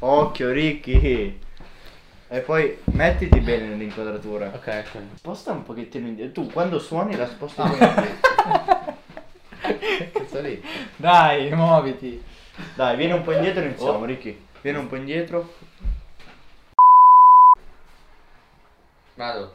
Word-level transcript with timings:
Occhio 0.00 0.50
Ricky. 0.50 1.38
E 2.32 2.40
poi 2.40 2.78
mettiti 2.92 3.40
bene 3.40 3.66
nell'inquadratura. 3.66 4.46
Ok, 4.54 4.84
ok. 4.86 5.00
Sposta 5.16 5.52
un 5.52 5.64
pochettino 5.64 6.06
indietro. 6.06 6.42
Tu 6.44 6.50
quando 6.52 6.78
suoni 6.78 7.16
la 7.16 7.26
sposti 7.26 7.60
Ah. 7.60 7.66
indietro. 7.66 8.98
Cazzo 10.12 10.40
lì. 10.40 10.62
Dai, 10.96 11.50
muoviti. 11.54 12.22
Dai, 12.74 12.96
vieni 12.96 13.12
un 13.12 13.22
po' 13.22 13.32
indietro 13.32 13.62
e 13.62 13.66
iniziamo, 13.66 13.98
Oh. 13.98 14.04
Ricky. 14.04 14.46
Vieni 14.60 14.78
un 14.78 14.86
po' 14.86 14.96
indietro. 14.96 15.52
Vado. 19.14 19.54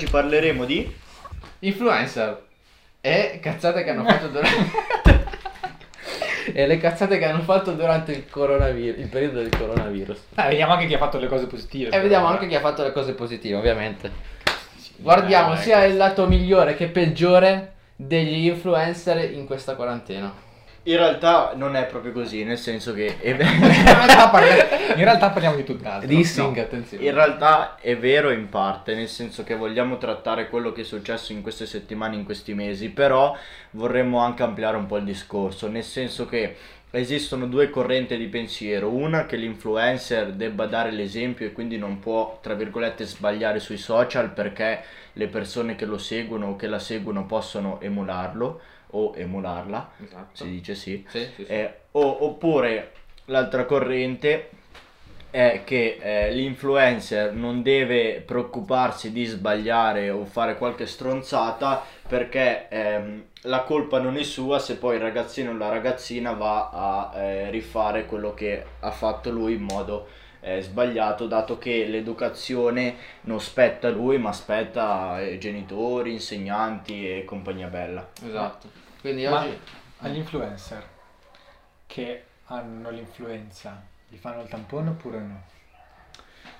Oggi 0.00 0.10
parleremo 0.10 0.64
di 0.64 0.90
Influencer. 1.58 2.42
E 3.02 3.38
cazzate 3.42 3.84
che 3.84 3.90
hanno 3.90 4.04
fatto 4.04 4.28
durante... 4.32 5.28
e 6.54 6.66
le 6.66 6.78
cazzate 6.78 7.18
che 7.18 7.26
hanno 7.26 7.42
fatto 7.42 7.72
durante 7.72 8.12
il 8.12 8.26
coronavirus, 8.26 8.98
il 8.98 9.08
periodo 9.08 9.42
del 9.42 9.54
coronavirus. 9.54 10.18
Ah, 10.36 10.48
vediamo 10.48 10.72
anche 10.72 10.86
chi 10.86 10.94
ha 10.94 10.98
fatto 10.98 11.18
le 11.18 11.26
cose 11.26 11.44
positive. 11.44 11.94
E 11.94 12.00
vediamo 12.00 12.28
anche 12.28 12.48
chi 12.48 12.54
ha 12.54 12.60
fatto 12.60 12.82
le 12.82 12.92
cose 12.92 13.12
positive, 13.12 13.58
ovviamente. 13.58 14.10
Guardiamo 14.96 15.52
dai, 15.52 15.62
sia 15.62 15.84
il 15.84 15.98
lato 15.98 16.26
migliore 16.26 16.76
che 16.76 16.86
peggiore 16.86 17.74
degli 17.94 18.46
influencer 18.46 19.30
in 19.32 19.44
questa 19.44 19.74
quarantena. 19.74 20.32
In 20.84 20.96
realtà 20.96 21.52
non 21.56 21.76
è 21.76 21.84
proprio 21.86 22.12
così, 22.12 22.42
nel 22.42 22.56
senso 22.56 22.94
che 22.94 23.18
è 23.18 23.28
In 23.32 23.36
realtà 23.36 24.30
parliamo, 24.30 24.62
in 24.96 25.04
realtà 25.04 25.30
parliamo 25.30 25.56
di 25.56 25.64
tutt'altro. 25.64 26.08
Dissing, 26.08 26.56
No. 26.56 26.62
attenzione. 26.62 27.04
in 27.04 27.12
realtà 27.12 27.76
è 27.78 27.96
vero 27.98 28.30
in 28.30 28.48
parte, 28.48 28.94
nel 28.94 29.08
senso 29.08 29.44
che 29.44 29.54
vogliamo 29.56 29.98
trattare 29.98 30.48
quello 30.48 30.72
che 30.72 30.80
è 30.80 30.84
successo 30.84 31.32
in 31.32 31.42
queste 31.42 31.66
settimane, 31.66 32.16
in 32.16 32.24
questi 32.24 32.54
mesi, 32.54 32.88
però 32.88 33.36
vorremmo 33.72 34.20
anche 34.20 34.42
ampliare 34.42 34.78
un 34.78 34.86
po' 34.86 34.96
il 34.96 35.04
discorso, 35.04 35.68
nel 35.68 35.84
senso 35.84 36.26
che 36.26 36.56
esistono 36.92 37.46
due 37.46 37.68
correnti 37.68 38.16
di 38.16 38.26
pensiero, 38.26 38.88
una 38.88 39.26
che 39.26 39.36
l'influencer 39.36 40.32
debba 40.32 40.64
dare 40.66 40.90
l'esempio 40.90 41.46
e 41.46 41.52
quindi 41.52 41.76
non 41.76 41.98
può, 42.00 42.38
tra 42.40 42.54
virgolette, 42.54 43.04
sbagliare 43.04 43.60
sui 43.60 43.76
social 43.76 44.30
perché 44.30 44.82
le 45.12 45.26
persone 45.28 45.76
che 45.76 45.84
lo 45.84 45.98
seguono 45.98 46.48
o 46.48 46.56
che 46.56 46.66
la 46.66 46.78
seguono 46.78 47.26
possono 47.26 47.80
emularlo 47.82 48.60
o 48.90 49.12
emularla, 49.16 49.90
Esatto. 50.04 50.28
si 50.44 50.48
dice 50.50 50.74
sì, 50.74 51.04
Sì, 51.08 51.18
sì, 51.36 51.44
sì. 51.44 51.52
eh, 51.52 51.74
o- 51.92 52.24
oppure 52.24 52.92
l'altra 53.26 53.64
corrente 53.64 54.50
è 55.30 55.62
che 55.64 55.98
eh, 56.00 56.32
l'influencer 56.32 57.32
non 57.32 57.62
deve 57.62 58.20
preoccuparsi 58.26 59.12
di 59.12 59.24
sbagliare 59.24 60.10
o 60.10 60.24
fare 60.24 60.56
qualche 60.58 60.86
stronzata 60.86 61.84
perché 62.08 62.66
ehm, 62.68 63.24
la 63.42 63.60
colpa 63.60 64.00
non 64.00 64.16
è 64.16 64.24
sua 64.24 64.58
se 64.58 64.76
poi 64.76 64.96
il 64.96 65.02
ragazzino 65.02 65.52
o 65.52 65.56
la 65.56 65.68
ragazzina 65.68 66.32
va 66.32 66.70
a 66.70 67.16
eh, 67.16 67.50
rifare 67.50 68.06
quello 68.06 68.34
che 68.34 68.64
ha 68.80 68.90
fatto 68.90 69.30
lui 69.30 69.54
in 69.54 69.62
modo 69.62 70.08
eh, 70.40 70.62
sbagliato 70.62 71.26
dato 71.26 71.58
che 71.58 71.84
l'educazione 71.86 72.96
non 73.22 73.40
spetta 73.40 73.86
a 73.88 73.90
lui 73.90 74.18
ma 74.18 74.32
spetta 74.32 75.10
ai 75.10 75.38
genitori, 75.38 76.12
insegnanti 76.12 77.08
e 77.08 77.24
compagnia 77.24 77.68
bella. 77.68 78.08
Esatto. 78.24 78.68
Quindi 79.00 79.26
Ma 79.26 79.40
oggi... 79.40 79.58
agli 79.98 80.16
influencer 80.16 80.86
che 81.86 82.24
hanno 82.46 82.90
l'influenza, 82.90 83.82
gli 84.08 84.16
fanno 84.16 84.42
il 84.42 84.48
tampone 84.48 84.90
oppure 84.90 85.18
no? 85.20 85.42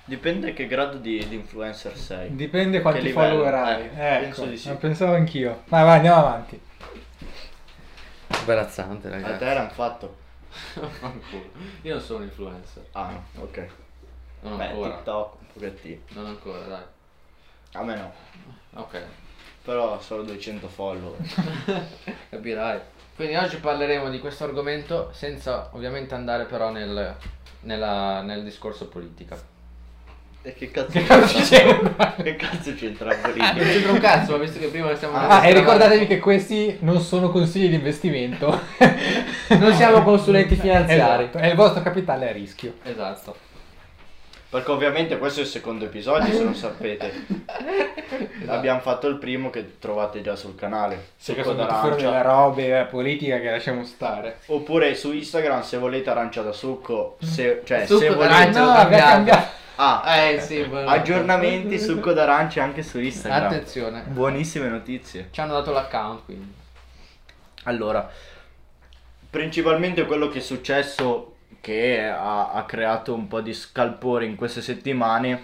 Dipende 0.05 0.52
che 0.52 0.66
grado 0.66 0.96
di, 0.98 1.27
di 1.28 1.34
influencer 1.36 1.96
sei. 1.96 2.34
Dipende 2.34 2.80
quanti 2.80 3.02
livello? 3.02 3.28
follower 3.28 3.55
hai. 3.55 3.83
Eh, 3.95 4.06
ecco, 4.14 4.20
penso 4.23 4.45
di 4.46 4.56
sì. 4.56 4.68
lo 4.70 4.77
pensavo 4.77 5.14
anch'io. 5.14 5.62
Vai, 5.68 5.84
vai, 5.84 5.96
andiamo 5.96 6.17
avanti. 6.18 6.61
Imbarazzante, 8.40 9.08
A 9.08 9.11
ragazzi. 9.11 9.39
te 9.39 9.55
l'hanno 9.55 9.70
fatto? 9.70 10.17
Fanculo. 10.48 11.50
Io 11.83 11.95
non 11.95 12.02
sono 12.02 12.18
un 12.20 12.24
influencer. 12.24 12.86
Ah 12.92 13.11
no, 13.11 13.42
ok. 13.42 13.67
Non 14.40 14.56
Beh, 14.56 14.67
ancora. 14.68 14.95
TikTok 14.95 15.40
un 15.40 15.46
pochettino. 15.52 16.00
Non 16.08 16.27
ancora, 16.27 16.58
dai. 16.67 16.83
A 17.73 17.83
me 17.84 17.95
no. 17.96 18.12
Ok. 18.80 19.02
Però 19.65 20.01
solo 20.01 20.23
200 20.23 20.69
follower. 20.69 21.17
Capirai. 22.31 22.79
Quindi 23.15 23.37
oggi 23.37 23.57
parleremo 23.57 24.09
di 24.09 24.19
questo 24.19 24.45
argomento 24.45 25.11
senza 25.13 25.69
ovviamente 25.73 26.15
andare 26.15 26.45
però 26.45 26.71
nel, 26.71 27.15
nella- 27.63 28.23
nel 28.23 28.43
discorso 28.43 28.89
politica. 28.89 29.39
E 30.43 30.55
che 30.55 30.71
cazzo 30.71 30.91
Che 30.93 31.03
cazzo 31.05 31.39
c'entra? 31.43 32.15
che 32.23 32.37
cazzo 32.37 32.73
c'entra 32.75 33.11
Non 33.11 33.21
politica? 33.21 33.53
c'entra 33.53 33.93
un 33.93 33.98
cazzo, 33.98 34.33
ma 34.33 34.39
visto 34.39 34.59
che 34.59 34.69
prima 34.69 34.95
stiamo... 34.97 35.19
Ah, 35.19 35.47
e 35.47 35.53
ricordatevi 35.53 36.07
che 36.07 36.19
questi 36.19 36.79
non 36.81 36.98
sono 37.01 37.29
consigli 37.29 37.69
di 37.69 37.75
investimento. 37.75 38.59
Non 39.48 39.75
siamo 39.75 40.03
consulenti 40.03 40.57
finanziari. 40.57 41.25
Esatto, 41.25 41.37
e 41.39 41.48
il 41.48 41.57
vostro 41.57 41.83
capitale 41.83 42.27
è 42.27 42.31
a 42.31 42.33
rischio. 42.33 42.73
Esatto. 42.85 43.37
Perché 44.50 44.70
ovviamente 44.72 45.16
questo 45.18 45.38
è 45.38 45.42
il 45.44 45.48
secondo 45.48 45.84
episodio, 45.84 46.33
se 46.34 46.42
non 46.42 46.56
sapete. 46.56 47.24
Abbiamo 48.46 48.80
fatto 48.80 49.06
il 49.06 49.16
primo 49.16 49.48
che 49.48 49.78
trovate 49.78 50.22
già 50.22 50.34
sul 50.34 50.56
canale. 50.56 51.11
Se 51.16 51.34
che 51.34 51.44
Succo 51.44 51.56
sono 51.56 51.72
fuori 51.72 51.94
delle 51.94 52.11
d'arancia. 52.11 52.28
robe 52.33 52.80
eh, 52.80 52.84
politica 52.86 53.38
che 53.38 53.48
lasciamo 53.48 53.84
stare. 53.84 54.38
Oppure 54.46 54.96
su 54.96 55.12
Instagram 55.12 55.62
se 55.62 55.77
volete 55.77 56.11
arancia 56.11 56.42
da 56.42 56.50
succo. 56.50 57.16
Se, 57.22 57.62
cioè, 57.64 57.86
Succo 57.86 58.00
se 58.00 58.08
volete... 58.11 58.50
d'arancia. 58.50 58.64
No, 58.64 58.98
cambiato. 58.98 59.48
Ah, 59.77 60.02
Eh 60.33 60.40
sì, 60.40 60.64
buono. 60.64 60.88
aggiornamenti 60.88 61.78
succo 61.78 62.12
d'arancia 62.12 62.64
anche 62.64 62.82
su 62.82 62.98
Instagram. 62.98 63.46
Attenzione. 63.46 64.02
Buonissime 64.08 64.68
notizie. 64.68 65.28
Ci 65.30 65.40
hanno 65.40 65.52
dato 65.52 65.70
l'account 65.70 66.24
quindi. 66.24 66.52
Allora, 67.64 68.11
principalmente 69.30 70.06
quello 70.06 70.28
che 70.28 70.38
è 70.38 70.42
successo 70.42 71.36
che 71.61 72.07
ha, 72.07 72.51
ha 72.53 72.65
creato 72.65 73.15
un 73.15 73.29
po' 73.29 73.41
di 73.41 73.53
scalpore 73.55 74.25
in 74.27 74.37
queste 74.37 74.63
settimane, 74.63 75.43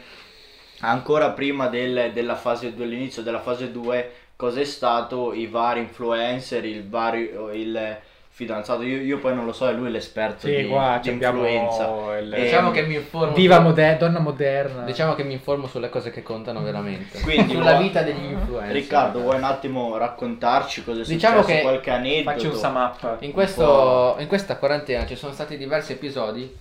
ancora 0.80 1.30
prima 1.30 1.68
del- 1.68 2.12
della 2.12 2.36
fase 2.36 2.74
2, 2.74 2.84
all'inizio 2.84 3.22
della 3.22 3.40
fase 3.40 3.70
2, 3.72 4.12
cos'è 4.36 4.64
stato? 4.64 5.32
I 5.32 5.46
vari 5.46 5.80
influencer, 5.80 6.64
il, 6.64 6.88
vario, 6.88 7.50
il 7.52 7.98
fidanzato, 8.40 8.82
io, 8.82 8.98
io 9.00 9.18
poi 9.18 9.34
non 9.34 9.46
lo 9.46 9.52
so, 9.54 9.66
è 9.66 9.72
lui 9.72 9.90
l'esperto 9.90 10.46
Sì, 10.46 10.56
di, 10.56 10.66
qua 10.66 10.98
di 11.02 11.08
influenza. 11.08 12.18
il- 12.18 12.34
E- 12.34 12.42
Diciamo 12.42 12.70
che 12.70 12.82
mi 12.82 12.96
informo. 12.96 13.34
Viva 13.34 13.60
moder- 13.60 13.96
donna 13.96 14.18
moderna. 14.18 14.82
Diciamo 14.82 15.14
che 15.14 15.24
mi 15.24 15.32
informo 15.32 15.66
sulle 15.66 15.88
cose 15.88 16.10
che 16.10 16.22
contano 16.22 16.60
veramente. 16.60 17.18
Quindi 17.22 17.54
sulla 17.54 17.76
vita 17.78 18.02
degli 18.02 18.22
influencer. 18.32 18.74
Riccardo, 18.74 19.20
vuoi 19.20 19.36
un 19.36 19.44
attimo 19.44 19.96
raccontarci 19.96 20.84
cosa 20.84 21.00
è 21.00 21.04
Diciamo 21.06 21.40
successo, 21.40 21.56
che- 21.56 21.62
qualche 21.62 21.90
aneddoto? 21.90 22.30
Facci 22.36 22.46
un 22.48 22.54
sum 22.56 22.74
up. 22.76 23.16
In, 23.20 23.32
questo, 23.32 24.16
in 24.18 24.26
questa 24.26 24.56
quarantena 24.58 25.06
ci 25.06 25.16
sono 25.16 25.32
stati 25.32 25.56
diversi 25.56 25.92
episodi 25.92 26.54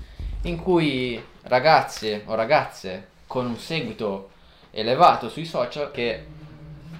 in 0.44 0.56
cui 0.56 1.22
ragazze 1.42 2.22
o 2.25 2.36
ragazze 2.36 3.07
con 3.28 3.47
un 3.47 3.57
seguito 3.57 4.30
elevato 4.72 5.28
sui 5.28 5.44
social 5.44 5.92
che 5.92 6.25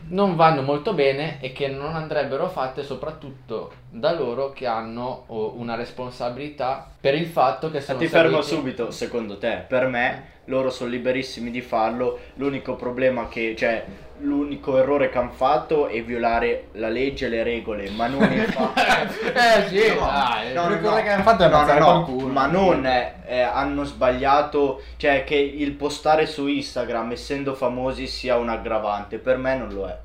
non 0.10 0.36
vanno 0.36 0.62
molto 0.62 0.94
bene 0.94 1.38
e 1.42 1.52
che 1.52 1.68
non 1.68 1.96
andrebbero 1.96 2.48
fatte 2.48 2.84
soprattutto 2.84 3.72
da 3.90 4.14
loro 4.14 4.52
che 4.52 4.68
hanno 4.68 5.24
oh, 5.28 5.54
una 5.58 5.76
responsabilità 5.76 6.90
per 7.00 7.16
il 7.16 7.28
fatto 7.28 7.72
che 7.72 7.82
sono 7.82 8.00
Ti 8.00 8.08
fermo 8.08 8.42
subito, 8.42 8.92
secondo 8.92 9.38
te, 9.38 9.64
per 9.68 9.88
me 9.88 10.34
loro 10.46 10.70
sono 10.70 10.90
liberissimi 10.90 11.52
di 11.52 11.62
farlo, 11.62 12.20
l'unico 12.36 12.76
problema 12.76 13.28
che, 13.28 13.56
cioè, 13.58 13.84
l'unico 14.20 14.78
errore 14.78 15.10
che 15.10 15.18
hanno 15.18 15.32
fatto 15.32 15.88
è 15.88 16.02
violare 16.04 16.68
la 16.74 16.88
legge 16.90 17.26
e 17.26 17.30
le 17.30 17.44
regole, 17.44 17.90
ma 17.92 18.08
non 18.08 18.32
il 18.32 18.44
fatto... 18.46 18.80
Eh 19.34 19.68
sì, 19.68 19.94
No, 19.94 20.06
dai. 20.06 20.54
no, 20.54 20.68
l'unico 20.70 20.90
no, 20.90 20.96
che 21.02 21.10
hanno 21.10 21.24
fatto 21.24 21.44
è 21.44 21.50
no, 21.50 21.64
no, 21.66 21.78
no, 21.78 22.06
qualcuno. 22.06 22.28
ma 22.32 22.46
non 22.48 22.86
eh, 22.86 23.40
hanno 23.42 23.84
sbagliato, 23.84 24.82
cioè 24.98 25.24
che 25.24 25.36
il 25.36 25.72
postare 25.74 26.26
su 26.26 26.48
Instagram 26.48 27.12
essendo 27.12 27.54
famosi 27.56 28.08
sia 28.08 28.38
un 28.38 28.50
aggravante, 28.50 29.18
per 29.18 29.38
me 29.38 29.56
non 29.58 29.74
lo 29.74 29.88
è. 29.88 29.98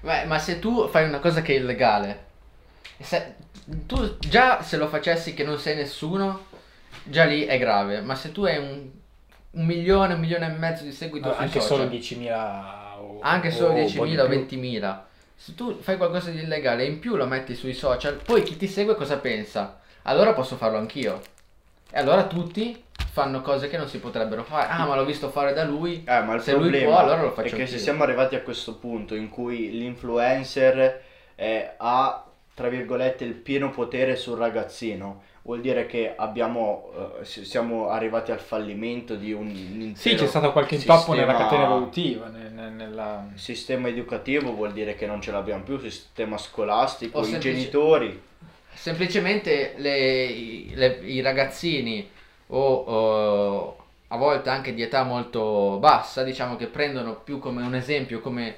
Beh, 0.00 0.24
ma 0.26 0.38
se 0.38 0.58
tu 0.60 0.86
fai 0.88 1.04
una 1.08 1.18
cosa 1.18 1.42
che 1.42 1.54
è 1.54 1.58
illegale, 1.58 2.26
se- 3.00 3.34
tu 3.86 4.16
già 4.18 4.62
se 4.62 4.76
lo 4.76 4.88
facessi 4.88 5.34
che 5.34 5.44
non 5.44 5.58
sei 5.58 5.76
nessuno, 5.76 6.46
già 7.04 7.24
lì 7.24 7.44
è 7.44 7.58
grave. 7.58 8.00
Ma 8.00 8.14
se 8.14 8.32
tu 8.32 8.44
hai 8.44 8.58
un, 8.58 8.90
un 9.50 9.64
milione, 9.64 10.14
un 10.14 10.20
milione 10.20 10.46
e 10.46 10.58
mezzo 10.58 10.84
di 10.84 10.92
seguito 10.92 11.32
sui 11.32 11.44
anche 11.44 11.60
social, 11.60 11.88
solo 11.88 11.90
10.000 11.90 12.98
o 12.98 13.18
anche 13.20 13.50
solo 13.50 13.72
o 13.72 13.76
un 13.76 13.92
po' 13.94 14.04
di 14.04 14.14
10.000 14.14 14.20
o 14.20 14.26
più. 14.26 14.58
20.000, 14.58 14.98
se 15.34 15.54
tu 15.54 15.78
fai 15.80 15.96
qualcosa 15.96 16.30
di 16.30 16.40
illegale 16.40 16.82
e 16.82 16.86
in 16.86 16.98
più 16.98 17.16
lo 17.16 17.26
metti 17.26 17.54
sui 17.54 17.74
social, 17.74 18.20
poi 18.24 18.42
chi 18.42 18.56
ti 18.56 18.66
segue 18.66 18.94
cosa 18.94 19.18
pensa? 19.18 19.80
Allora 20.02 20.32
posso 20.32 20.56
farlo 20.56 20.78
anch'io. 20.78 21.20
E 21.90 21.98
allora 21.98 22.26
tutti 22.26 22.84
fanno 23.10 23.40
cose 23.40 23.68
che 23.68 23.76
non 23.76 23.88
si 23.88 23.98
potrebbero 23.98 24.44
fare. 24.44 24.68
Ah, 24.70 24.86
ma 24.86 24.94
l'ho 24.94 25.04
visto 25.04 25.30
fare 25.30 25.52
da 25.52 25.64
lui. 25.64 26.04
Eh, 26.06 26.20
ma 26.20 26.34
il 26.34 26.42
Se 26.42 26.52
lui 26.52 26.62
problema 26.62 26.90
può, 26.90 26.98
allora 26.98 27.22
lo 27.22 27.30
è 27.30 27.32
faccio 27.32 27.56
che 27.56 27.66
se 27.66 27.78
siamo 27.78 28.02
arrivati 28.02 28.34
a 28.34 28.42
questo 28.42 28.76
punto 28.76 29.14
in 29.14 29.28
cui 29.28 29.70
l'influencer 29.70 31.02
eh, 31.34 31.70
ha, 31.76 32.24
tra 32.54 32.68
virgolette, 32.68 33.24
il 33.24 33.34
pieno 33.34 33.70
potere 33.70 34.16
sul 34.16 34.36
ragazzino, 34.36 35.22
vuol 35.48 35.62
dire 35.62 35.86
che 35.86 36.12
abbiamo, 36.14 36.90
s- 37.22 37.40
siamo 37.40 37.88
arrivati 37.88 38.30
al 38.32 38.38
fallimento 38.38 39.14
di 39.14 39.32
un 39.32 39.46
intero 39.48 39.96
Sì, 39.96 40.14
c'è 40.14 40.26
stato 40.26 40.52
qualche 40.52 40.74
intoppo 40.74 41.14
nella 41.14 41.34
catena 41.34 41.64
evolutiva, 41.64 42.26
ne- 42.28 42.50
ne- 42.50 42.68
nella... 42.68 43.26
Sistema 43.34 43.88
educativo 43.88 44.52
vuol 44.52 44.72
dire 44.74 44.94
che 44.94 45.06
non 45.06 45.22
ce 45.22 45.30
l'abbiamo 45.30 45.62
più, 45.62 45.78
sistema 45.78 46.36
scolastico, 46.36 47.16
O 47.16 47.22
i 47.22 47.24
semplice- 47.30 47.54
genitori. 47.54 48.22
Semplicemente 48.74 49.72
le- 49.78 50.26
i, 50.26 50.72
le- 50.74 51.00
i 51.02 51.22
ragazzini 51.22 52.06
o, 52.48 52.58
o 52.74 53.76
a 54.08 54.16
volte 54.18 54.50
anche 54.50 54.74
di 54.74 54.82
età 54.82 55.02
molto 55.02 55.78
bassa, 55.80 56.24
diciamo 56.24 56.56
che 56.56 56.66
prendono 56.66 57.14
più 57.14 57.38
come 57.38 57.62
un 57.62 57.74
esempio, 57.74 58.20
come 58.20 58.56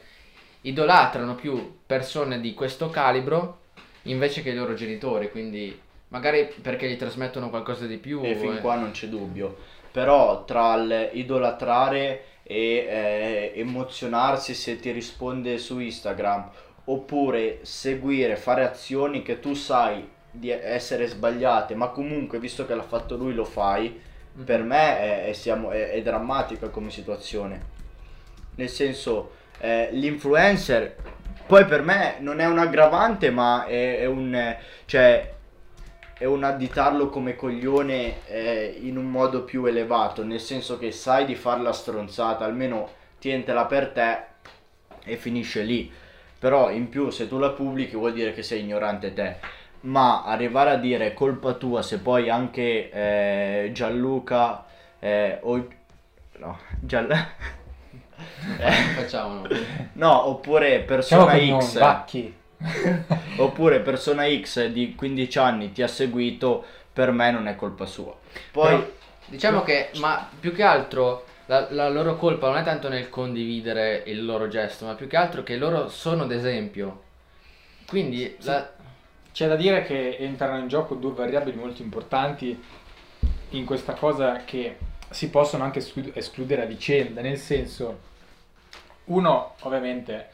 idolatrano 0.62 1.36
più 1.36 1.76
persone 1.86 2.40
di 2.40 2.52
questo 2.52 2.90
calibro 2.90 3.58
invece 4.04 4.42
che 4.42 4.50
i 4.50 4.54
loro 4.56 4.74
genitori, 4.74 5.30
quindi 5.30 5.80
magari 6.10 6.52
perché 6.62 6.88
gli 6.88 6.96
trasmettono 6.96 7.50
qualcosa 7.50 7.86
di 7.86 7.96
più. 7.98 8.20
E 8.22 8.36
fin 8.36 8.52
eh. 8.56 8.60
qua 8.60 8.76
non 8.76 8.92
c'è 8.92 9.08
dubbio. 9.08 9.56
Però 9.90 10.44
tra 10.44 10.76
l'idolatrare 10.76 12.24
e 12.42 12.64
eh, 12.88 13.52
emozionarsi 13.56 14.54
se 14.54 14.78
ti 14.78 14.90
risponde 14.92 15.58
su 15.58 15.78
Instagram 15.78 16.50
oppure 16.84 17.60
seguire, 17.62 18.36
fare 18.36 18.64
azioni 18.64 19.22
che 19.22 19.40
tu 19.40 19.54
sai 19.54 20.08
di 20.30 20.50
essere 20.50 21.06
sbagliate, 21.06 21.74
ma 21.74 21.88
comunque 21.88 22.38
visto 22.38 22.66
che 22.66 22.74
l'ha 22.74 22.82
fatto 22.82 23.16
lui 23.16 23.34
lo 23.34 23.44
fai, 23.44 24.00
Mhm. 24.32 24.44
per 24.44 24.62
me 24.62 24.98
è, 24.98 25.24
è- 25.26 25.32
siamo- 25.32 25.70
è- 25.70 25.90
è 25.90 26.02
drammatica 26.02 26.68
come 26.68 26.90
situazione. 26.90 27.78
Nel 28.56 28.68
senso, 28.68 29.32
eh, 29.58 29.88
l'influencer 29.92 30.96
poi 31.46 31.64
per 31.64 31.82
me 31.82 32.16
non 32.20 32.38
è 32.38 32.46
un 32.46 32.58
aggravante, 32.58 33.30
ma 33.30 33.66
è, 33.66 33.98
è 33.98 34.06
un... 34.06 34.56
cioè, 34.86 35.34
è 36.20 36.26
un 36.26 36.44
additarlo 36.44 37.08
come 37.08 37.34
coglione 37.34 38.26
eh, 38.26 38.76
in 38.82 38.98
un 38.98 39.06
modo 39.06 39.42
più 39.42 39.64
elevato, 39.64 40.22
nel 40.22 40.38
senso 40.38 40.76
che 40.76 40.92
sai 40.92 41.24
di 41.24 41.34
fare 41.34 41.62
la 41.62 41.72
stronzata, 41.72 42.44
almeno 42.44 42.90
tientela 43.18 43.64
per 43.64 43.88
te 43.88 44.24
e 45.02 45.16
finisce 45.16 45.62
lì. 45.62 45.90
Però 46.38 46.70
in 46.70 46.90
più 46.90 47.08
se 47.08 47.26
tu 47.26 47.38
la 47.38 47.48
pubblichi 47.48 47.96
vuol 47.96 48.12
dire 48.12 48.34
che 48.34 48.42
sei 48.42 48.60
ignorante 48.60 49.14
te. 49.14 49.36
Ma 49.80 50.22
arrivare 50.22 50.72
a 50.72 50.76
dire 50.76 51.14
colpa 51.14 51.54
tua 51.54 51.80
se 51.80 52.00
poi 52.00 52.28
anche 52.28 52.90
eh, 52.90 53.70
Gianluca 53.72 54.66
eh, 54.98 55.38
o... 55.40 55.68
No, 56.36 56.58
Gian... 56.80 57.10
Eh, 58.58 58.70
Facciamolo. 58.94 59.48
no, 59.94 60.28
oppure 60.28 60.80
persona 60.80 61.34
X 61.58 61.78
vacchi. 61.78 62.39
oppure 63.38 63.80
persona 63.80 64.24
X 64.28 64.66
di 64.68 64.94
15 64.94 65.38
anni 65.38 65.72
ti 65.72 65.82
ha 65.82 65.88
seguito, 65.88 66.64
per 66.92 67.10
me 67.12 67.30
non 67.30 67.46
è 67.48 67.56
colpa 67.56 67.86
sua. 67.86 68.14
Poi 68.52 68.68
Però- 68.68 68.98
Diciamo 69.26 69.62
che, 69.62 69.90
ma 70.00 70.28
più 70.40 70.52
che 70.52 70.64
altro 70.64 71.24
la, 71.46 71.68
la 71.70 71.88
loro 71.88 72.16
colpa 72.16 72.48
non 72.48 72.56
è 72.56 72.64
tanto 72.64 72.88
nel 72.88 73.08
condividere 73.08 74.02
il 74.06 74.24
loro 74.24 74.48
gesto, 74.48 74.86
ma 74.86 74.94
più 74.94 75.06
che 75.06 75.16
altro 75.16 75.44
che 75.44 75.56
loro 75.56 75.88
sono 75.88 76.26
d'esempio. 76.26 77.02
Quindi 77.86 78.36
la- 78.40 78.68
C'è 79.32 79.46
da 79.46 79.54
dire 79.54 79.84
che 79.84 80.16
entrano 80.16 80.58
in 80.58 80.66
gioco 80.66 80.96
due 80.96 81.12
variabili 81.12 81.56
molto 81.56 81.80
importanti 81.82 82.60
in 83.50 83.64
questa 83.64 83.92
cosa 83.92 84.42
che 84.44 84.76
si 85.10 85.30
possono 85.30 85.62
anche 85.62 85.78
esclu- 85.78 86.16
escludere 86.16 86.62
a 86.62 86.66
vicenda, 86.66 87.20
nel 87.20 87.38
senso, 87.38 88.00
uno 89.04 89.54
ovviamente 89.60 90.30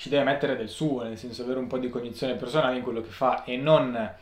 ci 0.00 0.08
deve 0.08 0.24
mettere 0.24 0.56
del 0.56 0.70
suo, 0.70 1.02
nel 1.02 1.18
senso 1.18 1.42
avere 1.42 1.58
un 1.58 1.66
po' 1.66 1.76
di 1.76 1.90
cognizione 1.90 2.34
personale 2.34 2.78
in 2.78 2.82
quello 2.82 3.02
che 3.02 3.10
fa 3.10 3.44
e 3.44 3.58
non 3.58 4.14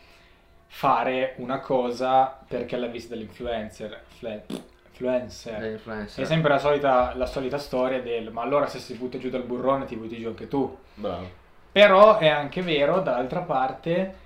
fare 0.67 1.35
una 1.37 1.61
cosa 1.61 2.37
perché 2.49 2.77
l'ha 2.77 2.89
vista 2.89 3.15
dall'influencer. 3.15 4.03
fle- 4.09 4.45
influencer. 4.91 6.25
È 6.25 6.27
sempre 6.27 6.51
la 6.51 6.59
solita, 6.59 7.15
la 7.15 7.27
solita 7.27 7.59
storia 7.59 8.03
del 8.03 8.33
ma 8.33 8.43
allora 8.43 8.67
se 8.67 8.81
si 8.81 8.95
butta 8.95 9.19
giù 9.19 9.31
dal 9.31 9.45
burrone 9.45 9.85
ti 9.85 9.95
butti 9.95 10.19
giù 10.19 10.27
anche 10.27 10.49
tu. 10.49 10.77
bravo. 10.95 11.31
Però 11.71 12.19
è 12.19 12.27
anche 12.27 12.61
vero, 12.63 12.99
dall'altra 12.99 13.43
parte, 13.43 14.17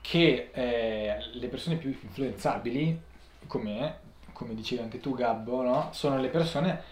che 0.00 0.48
eh, 0.54 1.16
le 1.32 1.48
persone 1.48 1.76
più 1.76 1.90
influenzabili, 1.90 2.98
come, 3.46 3.98
come 4.32 4.54
dicevi 4.54 4.80
anche 4.80 5.00
tu 5.00 5.14
Gabbo, 5.14 5.60
no? 5.62 5.88
sono 5.92 6.16
le 6.16 6.28
persone 6.28 6.82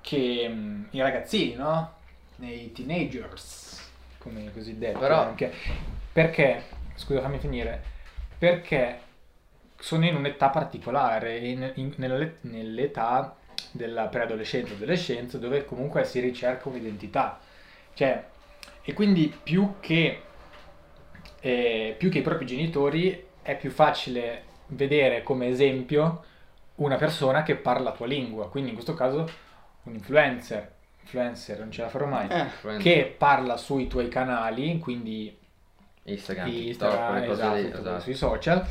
che, 0.00 0.48
mh, 0.48 0.88
i 0.92 1.02
ragazzini, 1.02 1.52
no? 1.52 2.00
Nei 2.36 2.72
teenagers, 2.72 3.90
come 4.18 4.50
cosiddetti. 4.52 4.98
Però- 4.98 5.20
anche. 5.20 5.52
Perché, 6.12 6.64
scusa 6.94 7.20
fammi 7.20 7.38
finire, 7.38 7.82
perché 8.36 9.00
sono 9.78 10.06
in 10.06 10.14
un'età 10.16 10.48
particolare, 10.50 11.38
in- 11.38 11.72
in- 11.76 11.94
nella- 11.96 12.30
nell'età 12.42 13.36
della 13.70 14.06
preadolescenza, 14.06 14.74
adolescenza, 14.74 15.38
dove 15.38 15.64
comunque 15.64 16.04
si 16.04 16.20
ricerca 16.20 16.68
un'identità. 16.68 17.38
Cioè, 17.94 18.24
e 18.82 18.92
quindi 18.92 19.34
più 19.42 19.74
che, 19.80 20.22
eh, 21.40 21.94
più 21.96 22.10
che 22.10 22.18
i 22.18 22.22
propri 22.22 22.46
genitori 22.46 23.26
è 23.42 23.56
più 23.56 23.70
facile 23.70 24.44
vedere 24.68 25.22
come 25.22 25.48
esempio 25.48 26.24
una 26.76 26.96
persona 26.96 27.42
che 27.42 27.56
parla 27.56 27.90
la 27.90 27.92
tua 27.96 28.06
lingua, 28.06 28.48
quindi 28.48 28.70
in 28.70 28.74
questo 28.74 28.94
caso 28.94 29.28
un 29.84 29.94
influencer, 29.94 30.72
influencer 31.02 31.58
non 31.58 31.70
ce 31.70 31.82
la 31.82 31.88
farò 31.88 32.06
mai, 32.06 32.28
Eh, 32.28 32.76
che 32.78 33.14
parla 33.16 33.56
sui 33.56 33.86
tuoi 33.88 34.08
canali, 34.08 34.78
quindi 34.78 35.36
Instagram, 36.04 36.46
TikTok, 36.48 36.66
Instagram, 36.66 37.18
cose 37.26 37.32
esatto, 37.32 37.54
lì, 37.56 37.64
tutto 37.66 37.78
esatto. 37.80 38.00
sui 38.00 38.14
social, 38.14 38.66